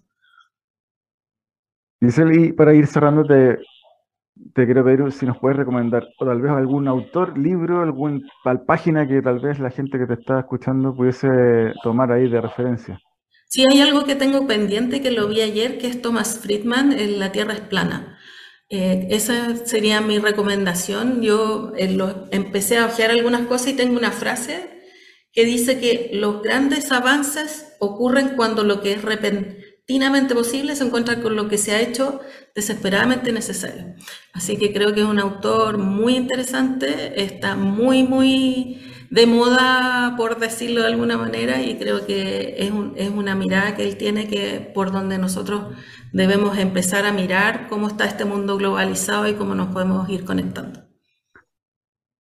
y 2.00 2.54
para 2.54 2.74
ir 2.74 2.88
cerrando, 2.88 3.24
te 3.26 3.58
quiero 4.54 4.84
pedir 4.84 5.12
si 5.12 5.26
nos 5.26 5.38
puedes 5.38 5.58
recomendar 5.58 6.08
o 6.20 6.26
tal 6.26 6.42
vez 6.42 6.52
algún 6.52 6.88
autor, 6.88 7.38
libro, 7.38 7.82
alguna 7.82 8.22
página 8.66 9.08
que 9.08 9.22
tal 9.22 9.40
vez 9.40 9.60
la 9.60 9.72
gente 9.72 9.98
que 9.98 10.06
te 10.06 10.14
está 10.14 10.40
escuchando 10.40 10.96
pudiese 10.96 11.28
tomar 11.84 12.12
ahí 12.12 12.30
de 12.30 12.42
referencia. 12.42 13.00
Sí, 13.48 13.64
hay 13.70 13.80
algo 13.82 14.04
que 14.06 14.16
tengo 14.16 14.48
pendiente 14.48 15.02
que 15.02 15.12
lo 15.12 15.28
vi 15.28 15.42
ayer, 15.42 15.78
que 15.78 15.88
es 15.88 16.02
Thomas 16.02 16.40
Friedman, 16.40 16.92
en 16.92 17.20
La 17.20 17.32
Tierra 17.32 17.54
es 17.54 17.62
plana. 17.62 18.18
Eh, 18.70 19.08
esa 19.12 19.56
sería 19.56 20.02
mi 20.02 20.20
recomendación. 20.20 21.22
Yo 21.22 21.72
eh, 21.78 21.96
empecé 22.32 22.80
a 22.80 22.88
ojear 22.88 23.12
algunas 23.12 23.42
cosas 23.42 23.70
y 23.70 23.76
tengo 23.76 23.98
una 23.98 24.12
frase 24.12 24.76
que 25.32 25.46
dice 25.46 25.80
que 25.80 26.12
los 26.14 26.42
grandes 26.42 26.92
avances 26.92 27.76
ocurren 27.80 28.36
cuando 28.36 28.64
lo 28.64 28.82
que 28.82 28.94
es 28.94 29.02
repentinamente 29.88 30.34
posible 30.34 30.76
se 30.76 30.84
encuentra 30.84 31.22
con 31.22 31.36
lo 31.36 31.48
que 31.48 31.60
se 31.60 31.72
ha 31.72 31.80
hecho 31.80 32.20
desesperadamente 32.56 33.32
necesario. 33.32 33.94
Así 34.34 34.58
que 34.58 34.74
creo 34.74 34.94
que 34.96 35.02
es 35.02 35.06
un 35.06 35.20
autor 35.20 35.78
muy 35.78 36.16
interesante, 36.16 37.22
está 37.22 37.56
muy, 37.56 38.04
muy 38.04 38.82
de 39.12 39.28
moda, 39.28 40.16
por 40.18 40.40
decirlo 40.40 40.82
de 40.82 40.88
alguna 40.88 41.18
manera, 41.18 41.62
y 41.62 41.78
creo 41.78 42.06
que 42.08 42.56
es, 42.58 42.72
es 42.96 43.10
una 43.12 43.36
mirada 43.36 43.76
que 43.76 43.84
él 43.84 43.96
tiene 43.98 44.28
que 44.28 44.72
por 44.74 44.92
donde 44.92 45.20
nosotros 45.20 45.76
debemos 46.12 46.58
empezar 46.58 47.06
a 47.06 47.14
mirar 47.14 47.68
cómo 47.70 47.88
está 47.88 48.06
este 48.06 48.26
mundo 48.26 48.58
globalizado 48.58 49.28
y 49.28 49.36
cómo 49.36 49.54
nos 49.54 49.68
podemos 49.68 50.10
ir 50.10 50.26
conectando. 50.26 50.82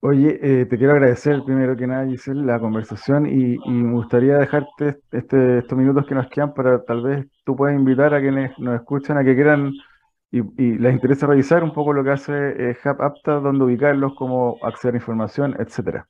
Oye, 0.00 0.38
eh, 0.42 0.66
te 0.66 0.76
quiero 0.76 0.92
agradecer 0.92 1.42
primero 1.46 1.74
que 1.78 1.86
nada, 1.86 2.06
Giselle, 2.06 2.44
la 2.44 2.60
conversación 2.60 3.24
y, 3.24 3.56
me 3.66 3.92
gustaría 3.94 4.36
dejarte 4.36 4.98
este, 5.10 5.60
estos 5.60 5.78
minutos 5.78 6.04
que 6.06 6.14
nos 6.14 6.28
quedan 6.28 6.52
para 6.52 6.84
tal 6.84 7.02
vez 7.02 7.26
tú 7.44 7.56
puedas 7.56 7.76
invitar 7.76 8.14
a 8.14 8.20
quienes 8.20 8.58
nos 8.58 8.74
escuchan 8.76 9.18
a 9.18 9.24
que 9.24 9.34
quieran 9.34 9.72
y, 10.30 10.42
les 10.78 10.92
interesa 10.92 11.26
revisar 11.26 11.62
un 11.62 11.72
poco 11.72 11.92
lo 11.92 12.02
que 12.02 12.10
hace 12.10 12.32
eh, 12.70 12.76
Apta, 12.84 13.34
dónde 13.34 13.64
ubicarlos, 13.64 14.14
cómo 14.16 14.58
acceder 14.62 14.94
a 14.94 14.98
información, 14.98 15.54
etcétera. 15.60 16.08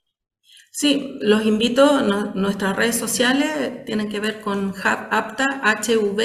Sí, 0.71 1.19
los 1.21 1.45
invito, 1.45 2.01
nuestras 2.35 2.75
redes 2.75 2.97
sociales 2.97 3.85
tienen 3.85 4.09
que 4.09 4.21
ver 4.21 4.41
con 4.41 4.71
Hub 4.71 5.09
Apta, 5.11 5.61
H-V-A-P-T-A. 5.63 6.25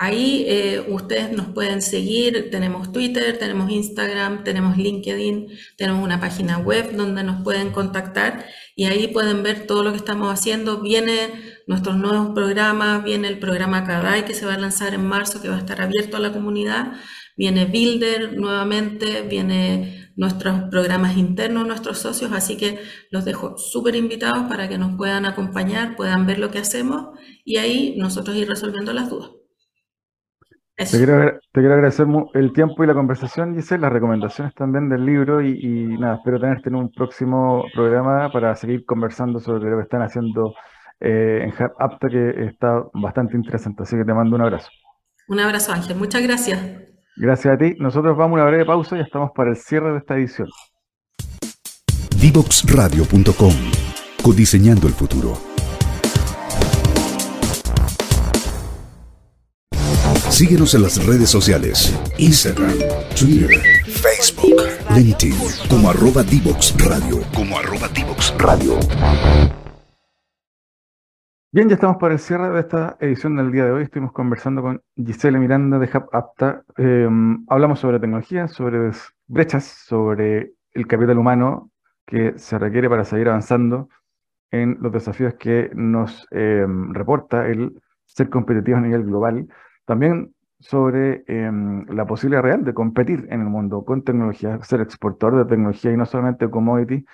Ahí 0.00 0.44
eh, 0.46 0.84
ustedes 0.88 1.32
nos 1.32 1.48
pueden 1.48 1.82
seguir, 1.82 2.50
tenemos 2.52 2.92
Twitter, 2.92 3.36
tenemos 3.36 3.68
Instagram, 3.68 4.44
tenemos 4.44 4.76
LinkedIn, 4.76 5.48
tenemos 5.76 6.04
una 6.04 6.20
página 6.20 6.58
web 6.58 6.94
donde 6.94 7.24
nos 7.24 7.42
pueden 7.42 7.70
contactar 7.70 8.46
y 8.76 8.84
ahí 8.84 9.08
pueden 9.08 9.42
ver 9.42 9.66
todo 9.66 9.82
lo 9.82 9.90
que 9.90 9.96
estamos 9.96 10.32
haciendo. 10.32 10.80
Viene 10.80 11.30
nuestros 11.66 11.96
nuevos 11.96 12.30
programas, 12.32 13.02
viene 13.02 13.26
el 13.26 13.40
programa 13.40 13.84
CADAI 13.84 14.24
que 14.24 14.34
se 14.34 14.46
va 14.46 14.54
a 14.54 14.58
lanzar 14.58 14.94
en 14.94 15.04
marzo, 15.04 15.42
que 15.42 15.48
va 15.48 15.56
a 15.56 15.58
estar 15.58 15.80
abierto 15.80 16.16
a 16.16 16.20
la 16.20 16.32
comunidad, 16.32 16.92
viene 17.36 17.64
Builder 17.64 18.38
nuevamente, 18.38 19.22
viene 19.22 20.12
nuestros 20.14 20.62
programas 20.70 21.16
internos, 21.16 21.66
nuestros 21.66 21.98
socios, 21.98 22.30
así 22.32 22.56
que 22.56 22.78
los 23.10 23.24
dejo 23.24 23.58
súper 23.58 23.96
invitados 23.96 24.48
para 24.48 24.68
que 24.68 24.78
nos 24.78 24.96
puedan 24.96 25.26
acompañar, 25.26 25.96
puedan 25.96 26.24
ver 26.24 26.38
lo 26.38 26.52
que 26.52 26.58
hacemos 26.58 27.18
y 27.44 27.56
ahí 27.56 27.94
nosotros 27.96 28.36
ir 28.36 28.48
resolviendo 28.48 28.92
las 28.92 29.10
dudas. 29.10 29.37
Te 30.78 30.96
quiero, 30.96 31.40
agradecer 31.54 32.06
el 32.34 32.52
tiempo 32.52 32.84
y 32.84 32.86
la 32.86 32.94
conversación, 32.94 33.56
Giselle, 33.56 33.82
las 33.82 33.92
recomendaciones 33.92 34.54
también 34.54 34.88
del 34.88 35.04
libro 35.04 35.42
y, 35.42 35.98
nada, 35.98 36.14
espero 36.16 36.38
tenerte 36.38 36.68
en 36.68 36.76
un 36.76 36.92
próximo 36.92 37.64
programa 37.74 38.30
para 38.30 38.54
seguir 38.54 38.84
conversando 38.84 39.40
sobre 39.40 39.68
lo 39.68 39.78
que 39.78 39.82
están 39.82 40.02
haciendo 40.02 40.54
eh, 41.00 41.40
en 41.42 41.50
Hub 41.50 41.72
Apta, 41.80 42.08
que 42.08 42.46
está 42.46 42.84
bastante 42.94 43.36
interesante. 43.36 43.82
Así 43.82 43.96
que 43.96 44.04
te 44.04 44.14
mando 44.14 44.36
un 44.36 44.42
abrazo. 44.42 44.68
Un 45.26 45.40
abrazo, 45.40 45.72
Ángel. 45.72 45.96
Muchas 45.96 46.22
gracias. 46.22 46.60
Gracias 47.16 47.54
a 47.54 47.58
ti. 47.58 47.74
Nosotros 47.80 48.16
vamos 48.16 48.38
a 48.38 48.42
una 48.42 48.50
breve 48.50 48.64
pausa 48.64 48.96
y 48.96 49.00
estamos 49.00 49.32
para 49.34 49.50
el 49.50 49.56
cierre 49.56 49.90
de 49.90 49.98
esta 49.98 50.14
edición. 50.14 50.48
Divoxradio.com 52.20 53.54
Codiseñando 54.22 54.86
el 54.86 54.92
futuro. 54.94 55.47
Síguenos 60.38 60.72
en 60.76 60.82
las 60.82 61.04
redes 61.04 61.30
sociales, 61.30 61.92
Instagram, 62.16 62.78
Twitter, 63.18 63.50
Facebook, 63.90 64.54
LinkedIn, 64.94 65.34
como 65.68 65.90
arroba 65.90 66.22
Divox 66.22 66.76
Radio. 66.78 67.18
Como 67.34 67.58
arroba 67.58 67.88
Divox 67.88 68.32
Radio. 68.38 68.74
Bien, 71.50 71.68
ya 71.68 71.74
estamos 71.74 71.96
para 71.96 72.14
el 72.14 72.20
cierre 72.20 72.50
de 72.50 72.60
esta 72.60 72.96
edición 73.00 73.34
del 73.34 73.50
día 73.50 73.64
de 73.64 73.72
hoy. 73.72 73.82
Estuvimos 73.82 74.12
conversando 74.12 74.62
con 74.62 74.80
Giselle 74.94 75.40
Miranda 75.40 75.80
de 75.80 75.90
Hub 75.92 76.08
Apta. 76.12 76.62
Em, 76.76 77.44
hablamos 77.48 77.80
sobre 77.80 77.98
tecnología, 77.98 78.46
sobre 78.46 78.92
brechas, 79.26 79.64
sobre 79.64 80.52
el 80.70 80.86
capital 80.86 81.18
humano 81.18 81.72
que 82.06 82.38
se 82.38 82.60
requiere 82.60 82.88
para 82.88 83.04
seguir 83.04 83.28
avanzando 83.28 83.88
en 84.52 84.78
los 84.80 84.92
desafíos 84.92 85.34
que 85.34 85.68
nos 85.74 86.28
em, 86.30 86.94
reporta 86.94 87.48
el 87.48 87.82
ser 88.06 88.30
competitivo 88.30 88.78
a 88.78 88.82
nivel 88.82 89.02
global 89.02 89.48
también 89.88 90.34
sobre 90.60 91.24
em, 91.28 91.86
la 91.86 92.04
posibilidad 92.06 92.42
real 92.42 92.62
de 92.62 92.74
competir 92.74 93.26
en 93.30 93.40
el 93.40 93.46
mundo 93.48 93.84
con 93.86 94.02
tecnología, 94.04 94.60
ser 94.62 94.82
exportador 94.82 95.38
de 95.38 95.44
tecnología 95.46 95.90
y 95.90 95.96
no 95.96 96.04
solamente 96.04 96.50
commodity, 96.50 97.06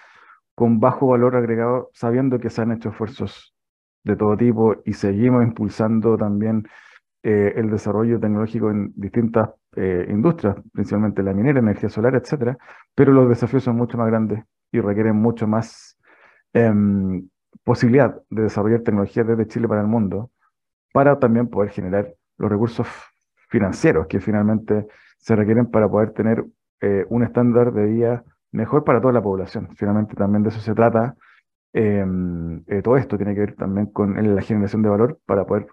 con 0.56 0.80
bajo 0.80 1.06
valor 1.06 1.36
agregado, 1.36 1.90
sabiendo 1.94 2.40
que 2.40 2.50
se 2.50 2.62
han 2.62 2.72
hecho 2.72 2.88
esfuerzos 2.88 3.54
de 4.02 4.16
todo 4.16 4.36
tipo 4.36 4.74
y 4.84 4.94
seguimos 4.94 5.44
impulsando 5.44 6.18
también 6.18 6.66
eh, 7.22 7.52
el 7.56 7.70
desarrollo 7.70 8.18
tecnológico 8.18 8.72
en 8.72 8.92
distintas 8.96 9.50
eh, 9.76 10.06
industrias, 10.10 10.56
principalmente 10.72 11.22
la 11.22 11.32
minera, 11.32 11.60
energía 11.60 11.88
solar, 11.88 12.16
etcétera, 12.16 12.58
pero 12.96 13.12
los 13.12 13.28
desafíos 13.28 13.62
son 13.62 13.76
mucho 13.76 13.96
más 13.98 14.08
grandes 14.08 14.42
y 14.72 14.80
requieren 14.80 15.14
mucho 15.14 15.46
más 15.46 15.96
em, 16.52 17.28
posibilidad 17.62 18.20
de 18.30 18.42
desarrollar 18.42 18.80
tecnología 18.80 19.22
desde 19.22 19.46
Chile 19.46 19.68
para 19.68 19.82
el 19.82 19.86
mundo, 19.86 20.32
para 20.92 21.20
también 21.20 21.48
poder 21.48 21.70
generar 21.70 22.14
los 22.38 22.50
recursos 22.50 22.86
financieros 23.48 24.06
que 24.06 24.20
finalmente 24.20 24.86
se 25.18 25.36
requieren 25.36 25.66
para 25.66 25.88
poder 25.88 26.10
tener 26.10 26.44
eh, 26.80 27.06
un 27.08 27.22
estándar 27.22 27.72
de 27.72 27.86
vida 27.86 28.24
mejor 28.52 28.84
para 28.84 29.00
toda 29.00 29.12
la 29.12 29.22
población. 29.22 29.68
Finalmente 29.76 30.14
también 30.14 30.42
de 30.42 30.50
eso 30.50 30.60
se 30.60 30.74
trata. 30.74 31.16
Em, 31.72 32.62
eh, 32.66 32.82
todo 32.82 32.96
esto 32.96 33.16
tiene 33.16 33.34
que 33.34 33.40
ver 33.40 33.54
también 33.56 33.86
con 33.86 34.14
la 34.34 34.42
generación 34.42 34.82
de 34.82 34.88
valor 34.88 35.18
para 35.26 35.46
poder 35.46 35.66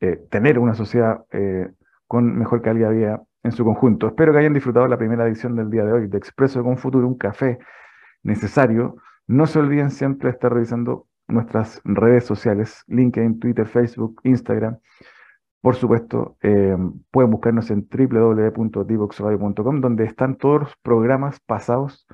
eh, 0.00 0.16
tener 0.30 0.58
una 0.58 0.74
sociedad 0.74 1.24
con 2.06 2.36
mejor 2.36 2.62
calidad 2.62 2.90
de 2.90 2.96
vida 2.96 3.22
en 3.42 3.52
su 3.52 3.64
conjunto. 3.64 4.08
Espero 4.08 4.32
que 4.32 4.38
hayan 4.38 4.54
disfrutado 4.54 4.88
la 4.88 4.98
primera 4.98 5.26
edición 5.26 5.54
del 5.56 5.70
día 5.70 5.84
de 5.84 5.92
hoy 5.92 6.06
de 6.08 6.18
Expreso 6.18 6.62
con 6.62 6.78
Futuro, 6.78 7.06
un 7.06 7.16
café 7.16 7.58
necesario. 8.22 8.96
No 9.26 9.46
se 9.46 9.58
olviden 9.58 9.90
siempre 9.90 10.30
estar 10.30 10.52
revisando 10.52 11.06
nuestras 11.28 11.80
redes 11.84 12.24
sociales, 12.24 12.82
LinkedIn, 12.88 13.38
Twitter, 13.38 13.66
Facebook, 13.66 14.20
Instagram. 14.24 14.78
Por 15.60 15.74
supuesto, 15.76 16.36
eh, 16.42 16.76
pueden 17.10 17.30
buscarnos 17.30 17.70
en 17.70 17.86
www.divoxradio.com, 17.86 19.80
donde 19.80 20.04
están 20.04 20.36
todos 20.36 20.60
los 20.60 20.74
programas 20.82 21.38
pasados, 21.40 22.06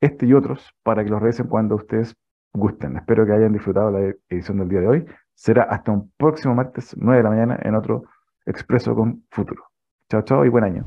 este 0.00 0.26
y 0.26 0.34
otros, 0.34 0.74
para 0.82 1.02
que 1.02 1.10
los 1.10 1.20
revisen 1.20 1.46
cuando 1.46 1.76
ustedes 1.76 2.14
gusten. 2.52 2.96
Espero 2.96 3.24
que 3.24 3.32
hayan 3.32 3.52
disfrutado 3.52 3.90
la 3.90 4.14
edición 4.28 4.58
del 4.58 4.68
día 4.68 4.80
de 4.80 4.88
hoy. 4.88 5.06
Será 5.34 5.62
hasta 5.64 5.90
un 5.92 6.12
próximo 6.18 6.54
martes, 6.54 6.94
9 6.98 7.16
de 7.16 7.22
la 7.22 7.30
mañana, 7.30 7.58
en 7.62 7.74
otro 7.74 8.04
Expreso 8.44 8.94
con 8.94 9.24
Futuro. 9.30 9.64
Chao, 10.10 10.22
chao 10.22 10.44
y 10.44 10.48
buen 10.48 10.64
año. 10.64 10.84